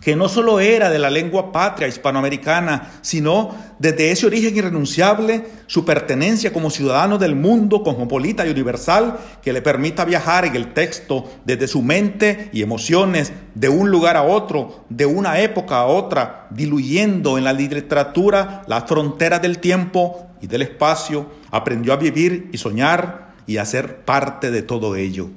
que 0.00 0.16
no 0.16 0.28
solo 0.28 0.58
era 0.58 0.90
de 0.90 0.98
la 0.98 1.10
lengua 1.10 1.52
patria 1.52 1.86
hispanoamericana, 1.86 2.90
sino 3.02 3.54
desde 3.78 4.10
ese 4.10 4.26
origen 4.26 4.56
irrenunciable 4.56 5.44
su 5.66 5.84
pertenencia 5.84 6.52
como 6.52 6.70
ciudadano 6.70 7.18
del 7.18 7.36
mundo 7.36 7.82
cosmopolita 7.82 8.46
y 8.46 8.50
universal 8.50 9.18
que 9.42 9.52
le 9.52 9.62
permita 9.62 10.04
viajar 10.04 10.44
en 10.44 10.56
el 10.56 10.72
texto 10.72 11.30
desde 11.44 11.68
su 11.68 11.82
mente 11.82 12.50
y 12.52 12.62
emociones 12.62 13.32
de 13.54 13.68
un 13.68 13.90
lugar 13.90 14.16
a 14.16 14.22
otro, 14.22 14.84
de 14.88 15.06
una 15.06 15.40
época 15.40 15.76
a 15.76 15.86
otra, 15.86 16.46
diluyendo 16.50 17.38
en 17.38 17.44
la 17.44 17.52
literatura 17.52 18.62
las 18.66 18.84
fronteras 18.84 19.40
del 19.42 19.58
tiempo 19.58 20.26
y 20.40 20.48
del 20.48 20.62
espacio, 20.62 21.30
aprendió 21.50 21.92
a 21.92 21.96
vivir 21.96 22.48
y 22.52 22.58
soñar 22.58 23.34
y 23.46 23.58
a 23.58 23.64
ser 23.64 24.04
parte 24.04 24.50
de 24.50 24.62
todo 24.62 24.96
ello. 24.96 25.30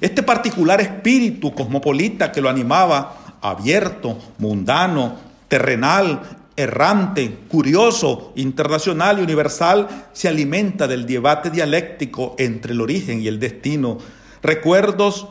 Este 0.00 0.22
particular 0.22 0.80
espíritu 0.80 1.52
cosmopolita 1.52 2.30
que 2.30 2.40
lo 2.40 2.48
animaba, 2.48 3.27
abierto, 3.40 4.18
mundano, 4.38 5.16
terrenal, 5.48 6.22
errante, 6.56 7.38
curioso, 7.48 8.32
internacional 8.34 9.18
y 9.18 9.22
universal, 9.22 9.88
se 10.12 10.28
alimenta 10.28 10.88
del 10.88 11.06
debate 11.06 11.50
dialéctico 11.50 12.34
entre 12.38 12.72
el 12.72 12.80
origen 12.80 13.22
y 13.22 13.28
el 13.28 13.38
destino, 13.38 13.98
recuerdos 14.42 15.28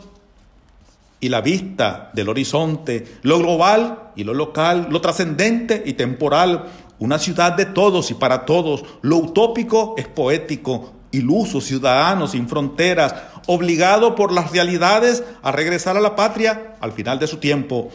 y 1.20 1.30
la 1.30 1.42
vista 1.42 2.12
del 2.14 2.30
horizonte, 2.30 3.06
lo 3.24 3.40
global 3.40 4.12
y 4.16 4.24
lo 4.24 4.34
local, 4.34 4.88
lo 4.90 5.02
trascendente 5.02 5.84
y 5.86 5.94
temporal, 5.94 6.68
una 7.00 7.20
ciudad 7.20 7.54
de 7.54 7.66
todos 7.66 8.10
y 8.12 8.14
para 8.14 8.46
todos, 8.46 8.86
lo 9.02 9.18
utópico 9.18 9.96
es 9.98 10.08
poético, 10.08 10.94
iluso, 11.12 11.62
ciudadano 11.62 12.28
sin 12.28 12.48
fronteras, 12.48 13.16
obligado 13.48 14.16
por 14.16 14.32
las 14.32 14.52
realidades 14.52 15.24
a 15.42 15.52
regresar 15.52 15.98
a 15.98 16.02
la 16.02 16.16
patria 16.16 16.76
al 16.80 16.92
final 16.92 17.20
de 17.20 17.28
su 17.28 17.38
tiempo, 17.38 17.90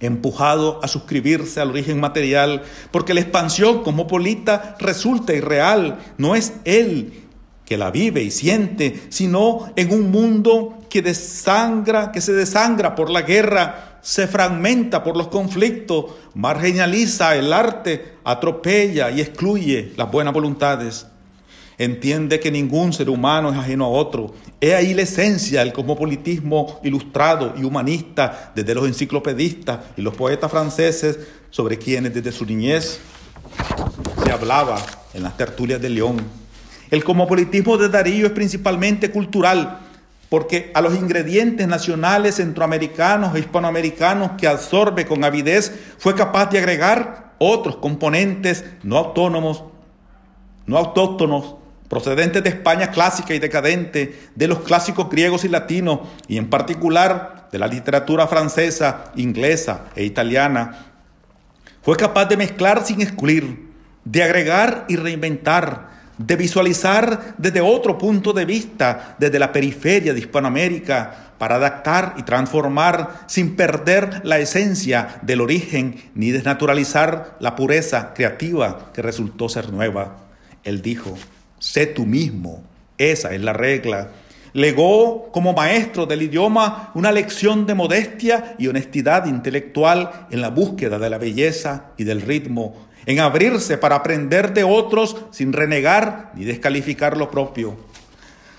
empujado 0.00 0.80
a 0.82 0.88
suscribirse 0.88 1.60
al 1.60 1.70
origen 1.70 2.00
material, 2.00 2.62
porque 2.90 3.14
la 3.14 3.20
expansión 3.20 3.82
cosmopolita 3.82 4.76
resulta 4.78 5.32
irreal, 5.32 5.98
no 6.18 6.34
es 6.34 6.54
él 6.64 7.24
que 7.64 7.76
la 7.76 7.90
vive 7.90 8.22
y 8.22 8.30
siente, 8.30 8.98
sino 9.10 9.70
en 9.76 9.92
un 9.92 10.10
mundo 10.10 10.78
que 10.88 11.02
desangra, 11.02 12.12
que 12.12 12.22
se 12.22 12.32
desangra 12.32 12.94
por 12.94 13.10
la 13.10 13.22
guerra, 13.22 13.98
se 14.00 14.26
fragmenta 14.26 15.02
por 15.02 15.16
los 15.16 15.28
conflictos, 15.28 16.06
marginaliza 16.34 17.36
el 17.36 17.52
arte, 17.52 18.14
atropella 18.24 19.10
y 19.10 19.20
excluye 19.20 19.92
las 19.96 20.10
buenas 20.10 20.32
voluntades. 20.32 21.06
Entiende 21.78 22.40
que 22.40 22.50
ningún 22.50 22.92
ser 22.92 23.08
humano 23.08 23.52
es 23.52 23.56
ajeno 23.56 23.84
a 23.84 23.88
otro. 23.88 24.34
Es 24.60 24.74
ahí 24.74 24.94
la 24.94 25.02
esencia 25.02 25.60
del 25.60 25.72
cosmopolitismo 25.72 26.80
ilustrado 26.82 27.54
y 27.56 27.62
humanista 27.62 28.50
desde 28.52 28.74
los 28.74 28.88
enciclopedistas 28.88 29.78
y 29.96 30.02
los 30.02 30.16
poetas 30.16 30.50
franceses 30.50 31.20
sobre 31.50 31.78
quienes 31.78 32.12
desde 32.12 32.32
su 32.32 32.44
niñez 32.44 32.98
se 34.24 34.32
hablaba 34.32 34.84
en 35.14 35.22
las 35.22 35.36
tertulias 35.36 35.80
de 35.80 35.88
León. 35.88 36.16
El 36.90 37.04
cosmopolitismo 37.04 37.78
de 37.78 37.88
Darío 37.88 38.26
es 38.26 38.32
principalmente 38.32 39.12
cultural, 39.12 39.78
porque 40.28 40.72
a 40.74 40.80
los 40.80 40.96
ingredientes 40.96 41.68
nacionales 41.68 42.36
centroamericanos 42.36 43.36
e 43.36 43.38
hispanoamericanos 43.38 44.32
que 44.32 44.48
absorbe 44.48 45.06
con 45.06 45.22
avidez 45.22 45.72
fue 45.98 46.16
capaz 46.16 46.46
de 46.46 46.58
agregar 46.58 47.34
otros 47.38 47.76
componentes 47.76 48.64
no 48.82 48.98
autónomos, 48.98 49.62
no 50.66 50.76
autóctonos 50.76 51.54
procedentes 51.88 52.42
de 52.42 52.50
España 52.50 52.90
clásica 52.90 53.34
y 53.34 53.38
decadente, 53.38 54.28
de 54.34 54.48
los 54.48 54.60
clásicos 54.60 55.08
griegos 55.08 55.44
y 55.44 55.48
latinos, 55.48 56.00
y 56.28 56.36
en 56.36 56.50
particular 56.50 57.48
de 57.50 57.58
la 57.58 57.66
literatura 57.66 58.26
francesa, 58.26 59.04
inglesa 59.16 59.86
e 59.96 60.04
italiana, 60.04 60.86
fue 61.82 61.96
capaz 61.96 62.26
de 62.26 62.36
mezclar 62.36 62.84
sin 62.84 63.00
excluir, 63.00 63.68
de 64.04 64.22
agregar 64.22 64.84
y 64.88 64.96
reinventar, 64.96 65.88
de 66.18 66.36
visualizar 66.36 67.34
desde 67.38 67.60
otro 67.60 67.96
punto 67.96 68.32
de 68.32 68.44
vista, 68.44 69.16
desde 69.18 69.38
la 69.38 69.52
periferia 69.52 70.12
de 70.12 70.20
Hispanoamérica, 70.20 71.28
para 71.38 71.54
adaptar 71.54 72.14
y 72.18 72.24
transformar 72.24 73.20
sin 73.26 73.54
perder 73.54 74.22
la 74.24 74.38
esencia 74.38 75.20
del 75.22 75.40
origen 75.40 76.10
ni 76.14 76.32
desnaturalizar 76.32 77.36
la 77.38 77.54
pureza 77.54 78.12
creativa 78.12 78.90
que 78.92 79.02
resultó 79.02 79.48
ser 79.48 79.72
nueva. 79.72 80.16
Él 80.64 80.82
dijo, 80.82 81.16
Sé 81.58 81.86
tú 81.86 82.06
mismo. 82.06 82.62
Esa 82.96 83.34
es 83.34 83.40
la 83.40 83.52
regla. 83.52 84.10
Legó 84.52 85.30
como 85.30 85.52
maestro 85.52 86.06
del 86.06 86.22
idioma 86.22 86.90
una 86.94 87.12
lección 87.12 87.66
de 87.66 87.74
modestia 87.74 88.56
y 88.58 88.66
honestidad 88.68 89.26
intelectual 89.26 90.26
en 90.30 90.40
la 90.40 90.48
búsqueda 90.48 90.98
de 90.98 91.10
la 91.10 91.18
belleza 91.18 91.92
y 91.96 92.04
del 92.04 92.22
ritmo, 92.22 92.88
en 93.06 93.20
abrirse 93.20 93.78
para 93.78 93.96
aprender 93.96 94.54
de 94.54 94.64
otros 94.64 95.16
sin 95.30 95.52
renegar 95.52 96.32
ni 96.34 96.44
descalificar 96.44 97.16
lo 97.16 97.30
propio. 97.30 97.76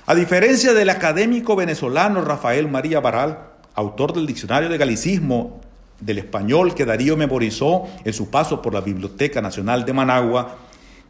A 0.05 0.15
diferencia 0.15 0.73
del 0.73 0.89
académico 0.89 1.55
venezolano 1.55 2.21
Rafael 2.21 2.67
María 2.67 2.99
Baral, 2.99 3.49
autor 3.75 4.13
del 4.13 4.25
Diccionario 4.25 4.69
de 4.69 4.77
Galicismo 4.77 5.61
del 5.99 6.19
español 6.19 6.73
que 6.73 6.85
Darío 6.85 7.17
memorizó 7.17 7.87
en 8.03 8.13
su 8.13 8.29
paso 8.29 8.61
por 8.61 8.73
la 8.73 8.81
Biblioteca 8.81 9.41
Nacional 9.41 9.85
de 9.85 9.93
Managua, 9.93 10.57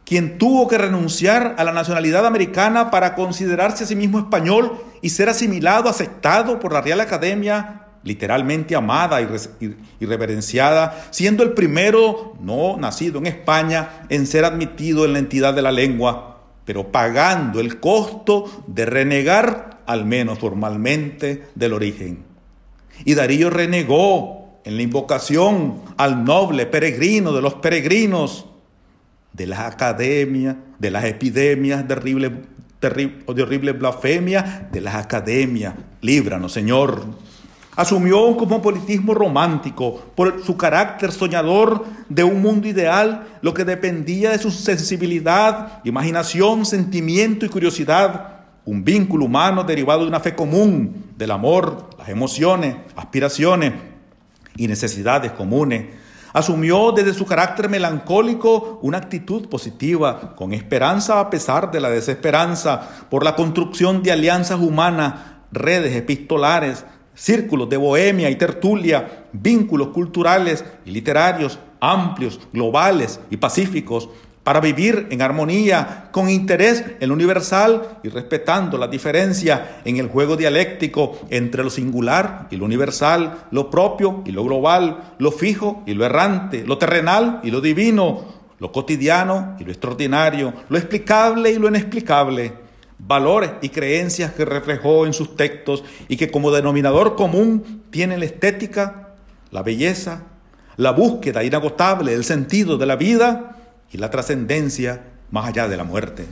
quien 0.04 0.38
tuvo 0.38 0.66
que 0.66 0.78
renunciar 0.78 1.54
a 1.58 1.64
la 1.64 1.72
nacionalidad 1.72 2.26
americana 2.26 2.90
para 2.90 3.14
considerarse 3.14 3.84
a 3.84 3.86
sí 3.86 3.94
mismo 3.94 4.18
español 4.18 4.82
y 5.02 5.10
ser 5.10 5.28
asimilado, 5.28 5.88
aceptado 5.88 6.58
por 6.58 6.72
la 6.72 6.80
Real 6.80 7.00
Academia 7.00 7.80
literalmente 8.02 8.74
amada 8.74 9.20
y 9.20 10.06
reverenciada, 10.06 11.08
siendo 11.10 11.42
el 11.42 11.52
primero 11.52 12.34
no 12.40 12.76
nacido 12.78 13.18
en 13.18 13.26
España 13.26 14.06
en 14.08 14.26
ser 14.26 14.44
admitido 14.44 15.04
en 15.04 15.12
la 15.12 15.18
entidad 15.18 15.54
de 15.54 15.62
la 15.62 15.72
lengua, 15.72 16.40
pero 16.64 16.90
pagando 16.90 17.60
el 17.60 17.78
costo 17.78 18.64
de 18.66 18.86
renegar, 18.86 19.80
al 19.86 20.06
menos 20.06 20.38
formalmente, 20.38 21.46
del 21.54 21.74
origen. 21.74 22.24
Y 23.04 23.14
Darío 23.14 23.50
renegó 23.50 24.60
en 24.64 24.76
la 24.76 24.82
invocación 24.82 25.80
al 25.96 26.24
noble 26.24 26.66
peregrino 26.66 27.32
de 27.32 27.42
los 27.42 27.54
peregrinos, 27.54 28.46
de 29.32 29.46
las 29.46 29.60
academias, 29.60 30.56
de 30.78 30.90
las 30.90 31.04
epidemias 31.04 31.86
de 31.86 31.94
horrible, 31.94 32.32
de 32.80 33.72
blasfemia, 33.72 34.68
de 34.72 34.80
las 34.80 34.94
academias. 34.94 35.74
Líbranos, 36.00 36.52
Señor. 36.52 37.04
Asumió 37.76 38.24
un 38.24 38.36
cosmopolitismo 38.36 39.14
romántico 39.14 40.12
por 40.14 40.44
su 40.44 40.56
carácter 40.56 41.12
soñador 41.12 41.86
de 42.08 42.24
un 42.24 42.42
mundo 42.42 42.68
ideal, 42.68 43.28
lo 43.42 43.54
que 43.54 43.64
dependía 43.64 44.30
de 44.30 44.38
su 44.38 44.50
sensibilidad, 44.50 45.80
imaginación, 45.84 46.66
sentimiento 46.66 47.46
y 47.46 47.48
curiosidad 47.48 48.40
un 48.64 48.84
vínculo 48.84 49.24
humano 49.24 49.64
derivado 49.64 50.02
de 50.02 50.08
una 50.08 50.20
fe 50.20 50.34
común, 50.34 51.06
del 51.16 51.30
amor, 51.30 51.90
las 51.98 52.08
emociones, 52.08 52.76
aspiraciones 52.94 53.72
y 54.56 54.68
necesidades 54.68 55.32
comunes. 55.32 55.86
Asumió 56.32 56.92
desde 56.92 57.14
su 57.14 57.26
carácter 57.26 57.68
melancólico 57.68 58.78
una 58.82 58.98
actitud 58.98 59.48
positiva, 59.48 60.34
con 60.36 60.52
esperanza 60.52 61.20
a 61.20 61.30
pesar 61.30 61.70
de 61.70 61.80
la 61.80 61.90
desesperanza, 61.90 63.06
por 63.10 63.24
la 63.24 63.34
construcción 63.34 64.02
de 64.02 64.12
alianzas 64.12 64.60
humanas, 64.60 65.14
redes 65.50 65.94
epistolares, 65.96 66.84
círculos 67.14 67.68
de 67.68 67.76
bohemia 67.76 68.30
y 68.30 68.36
tertulia, 68.36 69.26
vínculos 69.32 69.88
culturales 69.88 70.64
y 70.84 70.90
literarios 70.92 71.58
amplios, 71.80 72.40
globales 72.52 73.20
y 73.30 73.36
pacíficos, 73.38 74.08
para 74.44 74.60
vivir 74.60 75.06
en 75.10 75.20
armonía, 75.20 76.08
con 76.12 76.30
interés 76.30 76.84
en 76.98 77.08
lo 77.08 77.14
universal 77.14 77.98
y 78.02 78.08
respetando 78.08 78.78
la 78.78 78.88
diferencia 78.88 79.80
en 79.84 79.98
el 79.98 80.08
juego 80.08 80.36
dialéctico 80.36 81.18
entre 81.28 81.62
lo 81.62 81.70
singular 81.70 82.48
y 82.50 82.56
lo 82.56 82.64
universal, 82.64 83.44
lo 83.50 83.68
propio 83.68 84.22
y 84.24 84.32
lo 84.32 84.44
global, 84.44 85.14
lo 85.18 85.30
fijo 85.30 85.82
y 85.86 85.92
lo 85.94 86.06
errante, 86.06 86.64
lo 86.66 86.78
terrenal 86.78 87.40
y 87.42 87.50
lo 87.50 87.60
divino, 87.60 88.24
lo 88.58 88.72
cotidiano 88.72 89.56
y 89.58 89.64
lo 89.64 89.72
extraordinario, 89.72 90.54
lo 90.68 90.78
explicable 90.78 91.50
y 91.50 91.58
lo 91.58 91.68
inexplicable, 91.68 92.54
valores 92.98 93.52
y 93.60 93.68
creencias 93.68 94.32
que 94.32 94.46
reflejó 94.46 95.04
en 95.04 95.12
sus 95.12 95.36
textos 95.36 95.84
y 96.08 96.16
que 96.16 96.30
como 96.30 96.50
denominador 96.50 97.14
común 97.14 97.82
tienen 97.90 98.20
la 98.20 98.26
estética, 98.26 99.10
la 99.50 99.62
belleza, 99.62 100.22
la 100.76 100.92
búsqueda 100.92 101.44
inagotable 101.44 102.12
del 102.12 102.24
sentido 102.24 102.78
de 102.78 102.86
la 102.86 102.96
vida, 102.96 103.56
y 103.92 103.98
la 103.98 104.10
trascendencia 104.10 105.02
más 105.30 105.46
allá 105.46 105.68
de 105.68 105.76
la 105.76 105.84
muerte. 105.84 106.26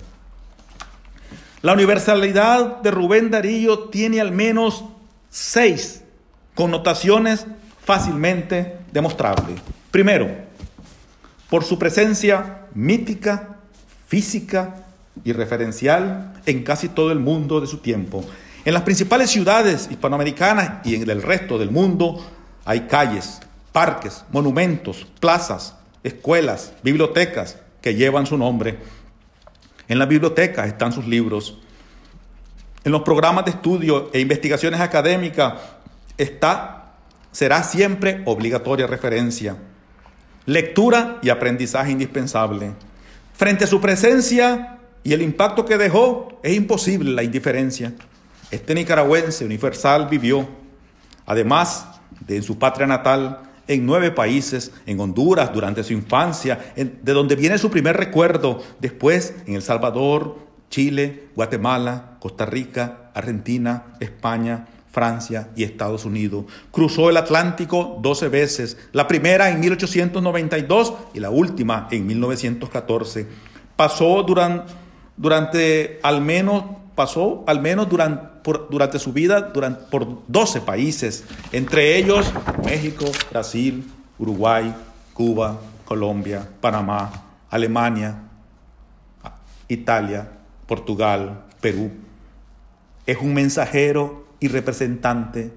La 1.63 1.73
universalidad 1.73 2.83
de 2.83 2.91
Rubén 2.91 3.31
Darío 3.31 3.89
tiene 3.89 4.21
al 4.21 4.33
menos 4.33 4.85
seis 5.31 6.03
connotaciones 6.55 7.47
fácilmente 7.85 8.77
demostrables. 8.93 9.61
Primero, 9.91 10.29
por 11.51 11.65
su 11.65 11.79
presencia 11.79 12.67
mítica, 12.75 13.57
física 14.07 14.85
y 15.25 15.33
referencial 15.33 16.35
en 16.47 16.63
casi 16.63 16.89
todo 16.89 17.11
el 17.11 17.19
mundo 17.19 17.61
de 17.61 17.67
su 17.67 17.79
tiempo. 17.79 18.25
En 18.65 18.75
las 18.75 18.83
principales 18.83 19.31
ciudades 19.31 19.89
hispanoamericanas 19.91 20.87
y 20.87 20.95
en 20.95 21.09
el 21.09 21.23
resto 21.23 21.59
del 21.59 21.71
mundo 21.71 22.25
hay 22.65 22.81
calles, 22.81 23.41
parques, 23.73 24.25
monumentos, 24.31 25.07
plazas, 25.21 25.75
escuelas, 26.09 26.73
bibliotecas 26.83 27.59
que 27.81 27.95
llevan 27.95 28.27
su 28.27 28.37
nombre. 28.37 28.79
En 29.89 29.99
las 29.99 30.09
bibliotecas 30.09 30.67
están 30.67 30.93
sus 30.93 31.07
libros. 31.07 31.59
En 32.85 32.93
los 32.93 33.03
programas 33.03 33.45
de 33.45 33.53
estudio 33.53 34.11
e 34.13 34.21
investigaciones 34.21 34.81
académicas 34.81 35.55
está, 36.17 36.95
será 37.33 37.63
siempre 37.63 38.23
obligatoria 38.27 38.87
referencia. 38.87 39.57
Lectura 40.47 41.19
y 41.23 41.31
aprendizaje 41.31 41.91
indispensable. 41.91 42.73
Frente 43.35 43.65
a 43.65 43.67
su 43.69 43.81
presencia 43.81 44.79
y 45.05 45.13
el 45.13 45.23
impacto 45.23 45.65
que 45.65 45.79
dejó, 45.79 46.41
es 46.43 46.55
imposible 46.55 47.13
la 47.13 47.23
indiferencia. 47.23 47.95
Este 48.51 48.75
nicaragüense 48.75 49.45
universal 49.45 50.09
vivió, 50.09 50.49
además 51.27 51.87
de 52.21 52.37
en 52.37 52.43
su 52.43 52.59
patria 52.59 52.87
natal, 52.87 53.48
en 53.69 53.87
nueve 53.87 54.11
países, 54.11 54.73
en 54.87 54.99
Honduras 54.99 55.53
durante 55.53 55.85
su 55.85 55.93
infancia, 55.93 56.73
de 56.77 57.13
donde 57.13 57.37
viene 57.37 57.59
su 57.59 57.71
primer 57.71 57.97
recuerdo, 57.97 58.63
después 58.81 59.35
en 59.47 59.55
El 59.55 59.63
Salvador, 59.63 60.39
Chile, 60.71 61.29
Guatemala, 61.37 62.17
Costa 62.21 62.47
Rica, 62.47 63.11
Argentina, 63.15 63.95
España, 64.01 64.67
Francia 64.91 65.51
y 65.55 65.65
Estados 65.65 66.05
Unidos. 66.05 66.47
Cruzó 66.71 67.11
el 67.11 67.17
Atlántico 67.17 67.99
12 68.03 68.29
veces, 68.29 68.77
la 68.93 69.07
primera 69.07 69.51
en 69.51 69.61
1892 69.61 70.95
y 71.15 71.21
la 71.21 71.31
última 71.31 71.89
en 71.91 72.07
1914. 72.07 73.27
Pasó 73.77 74.23
durante, 74.23 74.73
durante 75.17 76.01
al 76.03 76.21
menos 76.21 76.65
pasó 76.99 77.45
al 77.47 77.61
menos 77.61 77.89
durante, 77.89 78.27
durante 78.69 78.99
su 78.99 79.13
vida 79.13 79.53
por 79.53 80.25
12 80.27 80.63
países, 80.63 81.23
entre 81.53 81.97
ellos 81.97 82.35
México, 82.65 83.05
Brasil, 83.31 83.89
Uruguay, 84.19 84.75
Cuba, 85.15 85.61
Colombia, 85.85 86.49
Panamá, 86.61 87.13
Alemania, 87.51 88.25
Italia, 89.69 90.29
Portugal, 90.67 91.45
Perú. 91.61 91.93
Es 93.07 93.19
un 93.19 93.33
mensajero 93.33 94.27
y 94.41 94.49
representante 94.49 95.53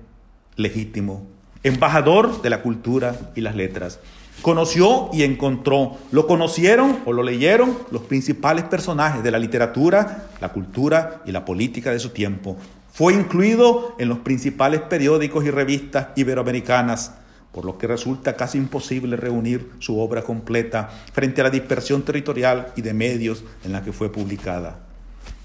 legítimo, 0.58 1.26
embajador 1.64 2.44
de 2.44 2.52
la 2.52 2.62
cultura 2.62 3.16
y 3.34 3.42
las 3.42 3.56
letras. 3.56 4.00
Conoció 4.42 5.10
y 5.14 5.22
encontró, 5.22 5.98
lo 6.12 6.26
conocieron 6.26 7.00
o 7.06 7.14
lo 7.14 7.22
leyeron 7.22 7.78
los 7.92 8.02
principales 8.04 8.64
personajes 8.64 9.22
de 9.22 9.30
la 9.30 9.38
literatura, 9.38 10.30
la 10.42 10.50
cultura 10.50 11.22
y 11.26 11.32
la 11.32 11.46
política 11.46 11.92
de 11.92 12.00
su 12.00 12.10
tiempo. 12.10 12.58
Fue 12.92 13.14
incluido 13.14 13.96
en 14.00 14.10
los 14.10 14.20
principales 14.20 14.82
periódicos 14.82 15.46
y 15.46 15.52
revistas 15.52 16.08
iberoamericanas, 16.16 17.14
por 17.52 17.66
lo 17.66 17.78
que 17.78 17.86
resulta 17.86 18.36
casi 18.36 18.58
imposible 18.58 19.16
reunir 19.16 19.74
su 19.80 20.00
obra 20.00 20.24
completa 20.24 20.90
frente 21.14 21.42
a 21.42 21.44
la 21.44 21.50
dispersión 21.50 22.02
territorial 22.02 22.74
y 22.76 22.82
de 22.82 22.94
medios 22.94 23.44
en 23.64 23.74
la 23.74 23.84
que 23.84 23.94
fue 23.94 24.12
publicada. 24.12 24.80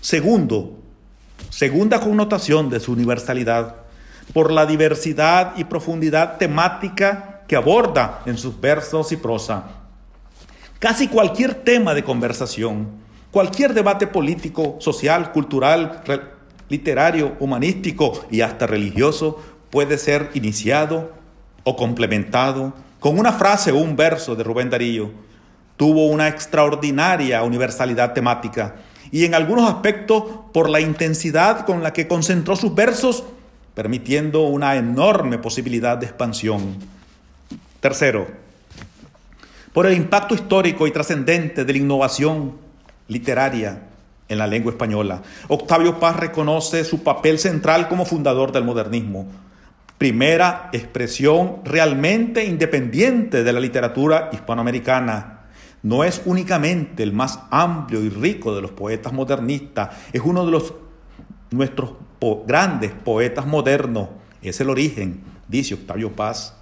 Segundo, 0.01 0.79
segunda 1.51 2.01
connotación 2.01 2.71
de 2.71 2.81
su 2.81 2.93
universalidad, 2.93 3.77
por 4.33 4.51
la 4.51 4.67
diversidad 4.67 5.53
y 5.57 5.65
profundidad 5.65 6.39
temática 6.39 7.36
que 7.47 7.57
aborda 7.57 8.23
en 8.27 8.39
sus 8.39 8.61
versos 8.61 9.13
y 9.13 9.17
prosa. 9.17 9.65
Casi 10.79 11.09
cualquier 11.09 11.55
tema 11.55 11.95
de 11.95 12.05
conversación, 12.05 12.89
cualquier 13.31 13.75
debate 13.75 14.07
político, 14.07 14.77
social, 14.79 15.33
cultural, 15.33 16.03
literario, 16.69 17.37
humanístico 17.41 18.27
y 18.31 18.41
hasta 18.41 18.67
religioso 18.67 19.41
puede 19.71 19.99
ser 19.99 20.31
iniciado 20.35 21.13
o 21.65 21.77
complementado 21.77 22.75
con 23.01 23.19
una 23.19 23.33
frase 23.33 23.73
o 23.73 23.77
un 23.77 23.97
verso 23.97 24.35
de 24.37 24.45
Rubén 24.45 24.71
Darío. 24.71 25.11
Tuvo 25.77 26.07
una 26.07 26.29
extraordinaria 26.29 27.43
universalidad 27.43 28.13
temática 28.13 28.77
y 29.11 29.25
en 29.25 29.35
algunos 29.35 29.69
aspectos 29.69 30.25
por 30.53 30.69
la 30.69 30.81
intensidad 30.81 31.65
con 31.65 31.83
la 31.83 31.93
que 31.93 32.09
concentró 32.09 32.57
sus 32.57 32.75
versos, 32.75 33.25
permitiendo 33.75 34.43
una 34.43 34.77
enorme 34.77 35.39
posibilidad 35.39 35.97
de 35.99 36.07
expansión. 36.07 36.96
Tercero, 37.87 38.27
por 39.73 39.87
el 39.87 39.97
impacto 39.97 40.35
histórico 40.35 40.89
y 40.89 40.91
trascendente 40.91 41.65
de 41.65 41.73
la 41.73 41.79
innovación 41.79 42.57
literaria 43.07 43.85
en 44.29 44.39
la 44.39 44.49
lengua 44.49 44.73
española. 44.73 45.23
Octavio 45.47 46.01
Paz 46.01 46.17
reconoce 46.17 46.83
su 46.83 47.05
papel 47.05 47.39
central 47.39 47.87
como 47.87 48.05
fundador 48.05 48.51
del 48.51 48.65
modernismo, 48.65 49.29
primera 49.99 50.69
expresión 50.73 51.59
realmente 51.63 52.45
independiente 52.45 53.45
de 53.45 53.53
la 53.53 53.61
literatura 53.61 54.31
hispanoamericana. 54.33 55.43
No 55.85 56.03
es 56.03 56.23
únicamente 56.25 57.05
el 57.05 57.13
más 57.13 57.39
amplio 57.53 58.03
y 58.03 58.09
rico 58.09 58.53
de 58.53 58.63
los 58.63 58.73
poetas 58.73 59.13
modernistas, 59.13 59.91
es 60.13 60.23
uno 60.25 60.45
de 60.45 60.51
los 60.51 60.75
nuestros 61.53 61.93
grandes 62.49 62.91
poetas 62.91 63.47
modernos. 63.47 64.09
Es 64.43 64.61
el 64.61 64.71
origen, 64.71 65.21
dice 65.47 65.75
Octavio 65.75 66.11
Paz. 66.11 66.57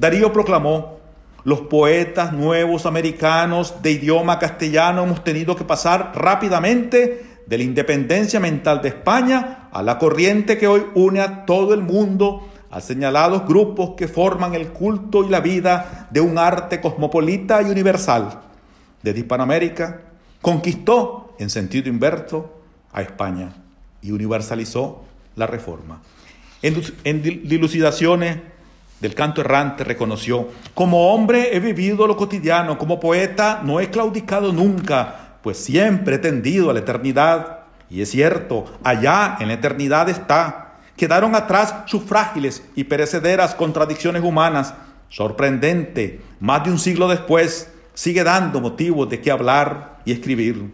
Darío 0.00 0.32
proclamó, 0.32 0.98
los 1.44 1.60
poetas 1.60 2.32
nuevos 2.32 2.86
americanos 2.86 3.82
de 3.82 3.92
idioma 3.92 4.38
castellano 4.38 5.02
hemos 5.02 5.22
tenido 5.22 5.54
que 5.56 5.64
pasar 5.64 6.12
rápidamente 6.14 7.26
de 7.46 7.58
la 7.58 7.64
independencia 7.64 8.40
mental 8.40 8.80
de 8.80 8.88
España 8.88 9.68
a 9.70 9.82
la 9.82 9.98
corriente 9.98 10.56
que 10.56 10.66
hoy 10.66 10.86
une 10.94 11.20
a 11.20 11.44
todo 11.44 11.74
el 11.74 11.82
mundo 11.82 12.48
a 12.70 12.80
señalados 12.80 13.46
grupos 13.46 13.90
que 13.94 14.08
forman 14.08 14.54
el 14.54 14.68
culto 14.68 15.22
y 15.22 15.28
la 15.28 15.40
vida 15.40 16.08
de 16.10 16.22
un 16.22 16.38
arte 16.38 16.80
cosmopolita 16.80 17.60
y 17.60 17.66
universal. 17.66 18.40
Desde 19.02 19.20
Hispanoamérica 19.20 20.00
conquistó 20.40 21.34
en 21.38 21.50
sentido 21.50 21.90
inverso 21.90 22.62
a 22.90 23.02
España 23.02 23.52
y 24.00 24.12
universalizó 24.12 25.04
la 25.36 25.46
reforma. 25.46 26.00
En, 26.62 27.22
dilucidaciones 27.22 28.38
del 29.00 29.14
canto 29.14 29.40
errante 29.40 29.82
reconoció, 29.82 30.48
como 30.74 31.12
hombre 31.12 31.56
he 31.56 31.60
vivido 31.60 32.06
lo 32.06 32.16
cotidiano, 32.16 32.76
como 32.76 33.00
poeta 33.00 33.62
no 33.64 33.80
he 33.80 33.90
claudicado 33.90 34.52
nunca, 34.52 35.38
pues 35.42 35.56
siempre 35.56 36.16
he 36.16 36.18
tendido 36.18 36.68
a 36.70 36.74
la 36.74 36.80
eternidad. 36.80 37.60
Y 37.88 38.02
es 38.02 38.10
cierto, 38.10 38.66
allá 38.84 39.36
en 39.40 39.48
la 39.48 39.54
eternidad 39.54 40.08
está. 40.08 40.74
Quedaron 40.96 41.34
atrás 41.34 41.74
sus 41.86 42.02
frágiles 42.04 42.62
y 42.76 42.84
perecederas 42.84 43.54
contradicciones 43.54 44.22
humanas. 44.22 44.74
Sorprendente, 45.08 46.20
más 46.38 46.62
de 46.64 46.70
un 46.70 46.78
siglo 46.78 47.08
después, 47.08 47.72
sigue 47.94 48.22
dando 48.22 48.60
motivos 48.60 49.08
de 49.08 49.20
qué 49.20 49.30
hablar 49.30 49.98
y 50.04 50.12
escribir. 50.12 50.72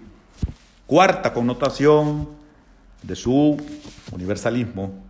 Cuarta 0.86 1.32
connotación 1.32 2.28
de 3.02 3.14
su 3.14 3.56
universalismo 4.12 5.05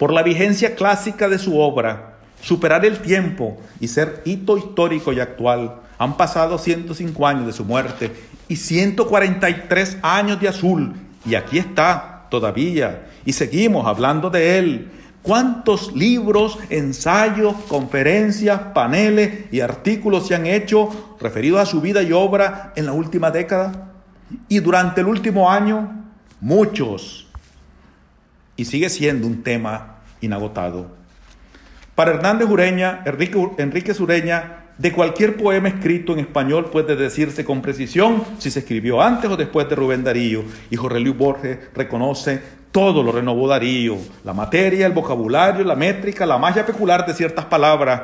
por 0.00 0.14
la 0.14 0.22
vigencia 0.22 0.74
clásica 0.74 1.28
de 1.28 1.38
su 1.38 1.60
obra, 1.60 2.14
superar 2.40 2.86
el 2.86 3.00
tiempo 3.00 3.58
y 3.80 3.88
ser 3.88 4.22
hito 4.24 4.56
histórico 4.56 5.12
y 5.12 5.20
actual. 5.20 5.74
Han 5.98 6.16
pasado 6.16 6.56
105 6.56 7.26
años 7.26 7.44
de 7.44 7.52
su 7.52 7.66
muerte 7.66 8.10
y 8.48 8.56
143 8.56 9.98
años 10.00 10.40
de 10.40 10.48
azul. 10.48 10.94
Y 11.26 11.34
aquí 11.34 11.58
está 11.58 12.28
todavía. 12.30 13.08
Y 13.26 13.34
seguimos 13.34 13.86
hablando 13.86 14.30
de 14.30 14.58
él. 14.58 14.90
¿Cuántos 15.20 15.94
libros, 15.94 16.58
ensayos, 16.70 17.54
conferencias, 17.68 18.58
paneles 18.72 19.52
y 19.52 19.60
artículos 19.60 20.26
se 20.26 20.34
han 20.34 20.46
hecho 20.46 21.18
referidos 21.20 21.60
a 21.60 21.66
su 21.66 21.82
vida 21.82 22.02
y 22.02 22.12
obra 22.12 22.72
en 22.74 22.86
la 22.86 22.92
última 22.92 23.30
década? 23.30 23.92
Y 24.48 24.60
durante 24.60 25.02
el 25.02 25.08
último 25.08 25.50
año, 25.50 26.06
muchos 26.40 27.29
y 28.60 28.66
sigue 28.66 28.90
siendo 28.90 29.26
un 29.26 29.42
tema 29.42 30.00
inagotado. 30.20 30.88
Para 31.94 32.10
Hernández 32.10 32.46
Ureña, 32.46 33.00
Enrique, 33.06 33.40
Enrique 33.56 33.94
Sureña, 33.94 34.66
de 34.76 34.92
cualquier 34.92 35.38
poema 35.38 35.68
escrito 35.68 36.12
en 36.12 36.18
español 36.18 36.68
puede 36.70 36.94
decirse 36.94 37.42
con 37.42 37.62
precisión 37.62 38.22
si 38.36 38.50
se 38.50 38.58
escribió 38.58 39.00
antes 39.00 39.30
o 39.30 39.38
después 39.38 39.66
de 39.70 39.76
Rubén 39.76 40.04
Darío. 40.04 40.44
Y 40.70 40.76
Jorge 40.76 41.00
Luis 41.00 41.16
Borges 41.16 41.58
reconoce 41.74 42.42
todo 42.70 43.02
lo 43.02 43.12
renovó 43.12 43.48
Darío, 43.48 43.96
la 44.24 44.34
materia, 44.34 44.86
el 44.86 44.92
vocabulario, 44.92 45.64
la 45.64 45.74
métrica, 45.74 46.26
la 46.26 46.36
magia 46.36 46.66
peculiar 46.66 47.06
de 47.06 47.14
ciertas 47.14 47.46
palabras. 47.46 48.02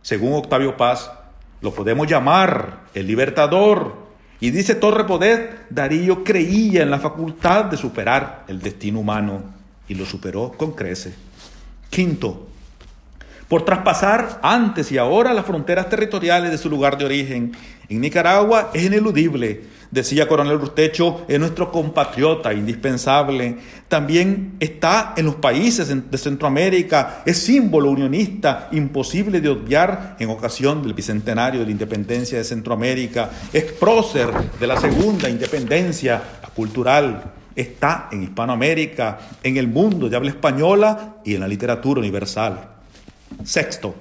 Según 0.00 0.32
Octavio 0.32 0.76
Paz, 0.76 1.12
lo 1.60 1.72
podemos 1.72 2.08
llamar 2.08 2.80
el 2.92 3.06
libertador. 3.06 4.02
Y 4.40 4.50
dice 4.50 4.74
Torre 4.74 5.04
Poder, 5.04 5.66
Darío 5.70 6.24
creía 6.24 6.82
en 6.82 6.90
la 6.90 6.98
facultad 6.98 7.66
de 7.66 7.76
superar 7.76 8.42
el 8.48 8.60
destino 8.60 8.98
humano 8.98 9.61
y 9.92 9.94
lo 9.94 10.06
superó 10.06 10.52
con 10.52 10.72
crece. 10.72 11.12
Quinto, 11.90 12.46
por 13.46 13.66
traspasar 13.66 14.40
antes 14.42 14.90
y 14.90 14.96
ahora 14.96 15.34
las 15.34 15.44
fronteras 15.44 15.90
territoriales 15.90 16.50
de 16.50 16.56
su 16.56 16.70
lugar 16.70 16.96
de 16.96 17.04
origen. 17.04 17.52
En 17.90 18.00
Nicaragua 18.00 18.70
es 18.72 18.84
ineludible, 18.84 19.64
decía 19.90 20.26
Coronel 20.26 20.56
Urtecho, 20.56 21.26
es 21.28 21.38
nuestro 21.38 21.70
compatriota 21.70 22.54
indispensable. 22.54 23.58
También 23.88 24.54
está 24.58 25.12
en 25.18 25.26
los 25.26 25.34
países 25.34 25.94
de 26.10 26.18
Centroamérica, 26.18 27.22
es 27.26 27.36
símbolo 27.36 27.90
unionista, 27.90 28.70
imposible 28.72 29.42
de 29.42 29.50
obviar 29.50 30.16
en 30.18 30.30
ocasión 30.30 30.82
del 30.82 30.94
bicentenario 30.94 31.60
de 31.60 31.66
la 31.66 31.72
independencia 31.72 32.38
de 32.38 32.44
Centroamérica. 32.44 33.28
Es 33.52 33.64
prócer 33.64 34.30
de 34.58 34.66
la 34.66 34.80
segunda 34.80 35.28
independencia 35.28 36.22
cultural 36.54 37.41
está 37.56 38.08
en 38.12 38.22
Hispanoamérica, 38.22 39.18
en 39.42 39.56
el 39.56 39.68
mundo 39.68 40.08
de 40.08 40.16
habla 40.16 40.30
española 40.30 41.16
y 41.24 41.34
en 41.34 41.40
la 41.40 41.48
literatura 41.48 42.00
universal. 42.00 42.68
Sexto, 43.44 43.94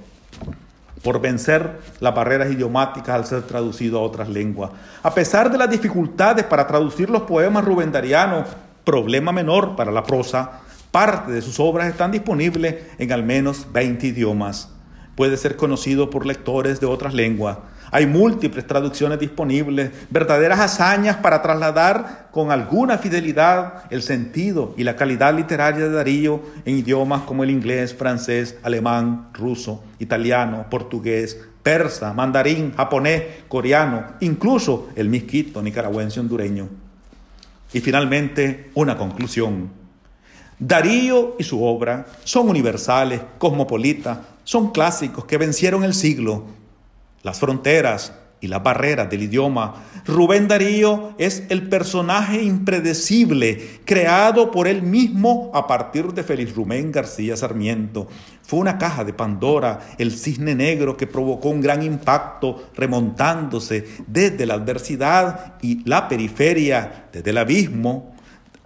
por 1.03 1.19
vencer 1.19 1.79
las 1.99 2.13
barreras 2.13 2.51
idiomáticas 2.51 3.15
al 3.15 3.25
ser 3.25 3.43
traducido 3.43 3.99
a 3.99 4.03
otras 4.03 4.29
lenguas. 4.29 4.71
A 5.03 5.13
pesar 5.13 5.51
de 5.51 5.57
las 5.57 5.69
dificultades 5.69 6.45
para 6.45 6.67
traducir 6.67 7.09
los 7.09 7.23
poemas 7.23 7.65
rubendarianos, 7.65 8.47
problema 8.83 9.31
menor 9.31 9.75
para 9.75 9.91
la 9.91 10.03
prosa, 10.03 10.61
parte 10.91 11.31
de 11.31 11.41
sus 11.41 11.59
obras 11.59 11.87
están 11.87 12.11
disponibles 12.11 12.75
en 12.97 13.11
al 13.11 13.23
menos 13.23 13.67
20 13.71 14.07
idiomas. 14.07 14.69
Puede 15.15 15.37
ser 15.37 15.55
conocido 15.55 16.09
por 16.09 16.25
lectores 16.25 16.79
de 16.79 16.85
otras 16.85 17.13
lenguas. 17.13 17.57
Hay 17.93 18.07
múltiples 18.07 18.65
traducciones 18.65 19.19
disponibles, 19.19 19.91
verdaderas 20.09 20.61
hazañas 20.61 21.17
para 21.17 21.41
trasladar 21.41 22.29
con 22.31 22.49
alguna 22.49 22.97
fidelidad 22.97 23.83
el 23.89 24.01
sentido 24.01 24.73
y 24.77 24.85
la 24.85 24.95
calidad 24.95 25.35
literaria 25.35 25.89
de 25.89 25.91
Darío 25.91 26.41
en 26.63 26.77
idiomas 26.77 27.23
como 27.23 27.43
el 27.43 27.49
inglés, 27.49 27.93
francés, 27.93 28.57
alemán, 28.63 29.27
ruso, 29.33 29.83
italiano, 29.99 30.67
portugués, 30.69 31.37
persa, 31.63 32.13
mandarín, 32.13 32.73
japonés, 32.73 33.23
coreano, 33.49 34.05
incluso 34.21 34.87
el 34.95 35.09
misquito 35.09 35.61
nicaragüense 35.61 36.21
hondureño. 36.21 36.69
Y 37.73 37.81
finalmente, 37.81 38.71
una 38.73 38.97
conclusión. 38.97 39.69
Darío 40.57 41.35
y 41.37 41.43
su 41.43 41.61
obra 41.61 42.05
son 42.23 42.47
universales, 42.47 43.19
cosmopolitas, 43.37 44.19
son 44.45 44.71
clásicos 44.71 45.25
que 45.25 45.37
vencieron 45.37 45.83
el 45.83 45.93
siglo 45.93 46.60
las 47.23 47.39
fronteras 47.39 48.13
y 48.41 48.47
las 48.47 48.63
barreras 48.63 49.09
del 49.09 49.23
idioma. 49.23 49.75
Rubén 50.05 50.47
Darío 50.47 51.13
es 51.19 51.43
el 51.49 51.69
personaje 51.69 52.41
impredecible 52.41 53.81
creado 53.85 54.49
por 54.49 54.67
él 54.67 54.81
mismo 54.81 55.51
a 55.53 55.67
partir 55.67 56.11
de 56.13 56.23
Félix 56.23 56.55
Rumén 56.55 56.91
García 56.91 57.37
Sarmiento. 57.37 58.07
Fue 58.41 58.59
una 58.59 58.79
caja 58.79 59.03
de 59.05 59.13
Pandora, 59.13 59.79
el 59.99 60.11
cisne 60.11 60.55
negro 60.55 60.97
que 60.97 61.07
provocó 61.07 61.49
un 61.49 61.61
gran 61.61 61.83
impacto 61.83 62.69
remontándose 62.75 63.87
desde 64.07 64.47
la 64.47 64.55
adversidad 64.55 65.55
y 65.61 65.87
la 65.87 66.09
periferia, 66.09 67.09
desde 67.13 67.29
el 67.29 67.37
abismo 67.37 68.15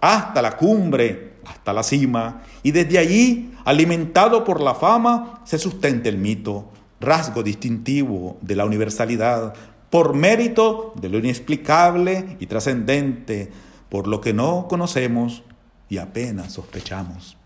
hasta 0.00 0.40
la 0.40 0.56
cumbre, 0.56 1.34
hasta 1.46 1.72
la 1.72 1.82
cima, 1.82 2.42
y 2.62 2.70
desde 2.70 2.98
allí, 2.98 3.52
alimentado 3.64 4.44
por 4.44 4.60
la 4.60 4.74
fama, 4.74 5.40
se 5.44 5.58
sustenta 5.58 6.08
el 6.08 6.18
mito 6.18 6.72
rasgo 7.00 7.42
distintivo 7.42 8.38
de 8.40 8.56
la 8.56 8.64
universalidad, 8.64 9.54
por 9.90 10.14
mérito 10.14 10.92
de 11.00 11.08
lo 11.08 11.18
inexplicable 11.18 12.36
y 12.40 12.46
trascendente, 12.46 13.50
por 13.88 14.06
lo 14.06 14.20
que 14.20 14.32
no 14.32 14.66
conocemos 14.68 15.42
y 15.88 15.98
apenas 15.98 16.52
sospechamos. 16.52 17.36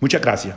Muchas 0.00 0.22
gracias. 0.22 0.56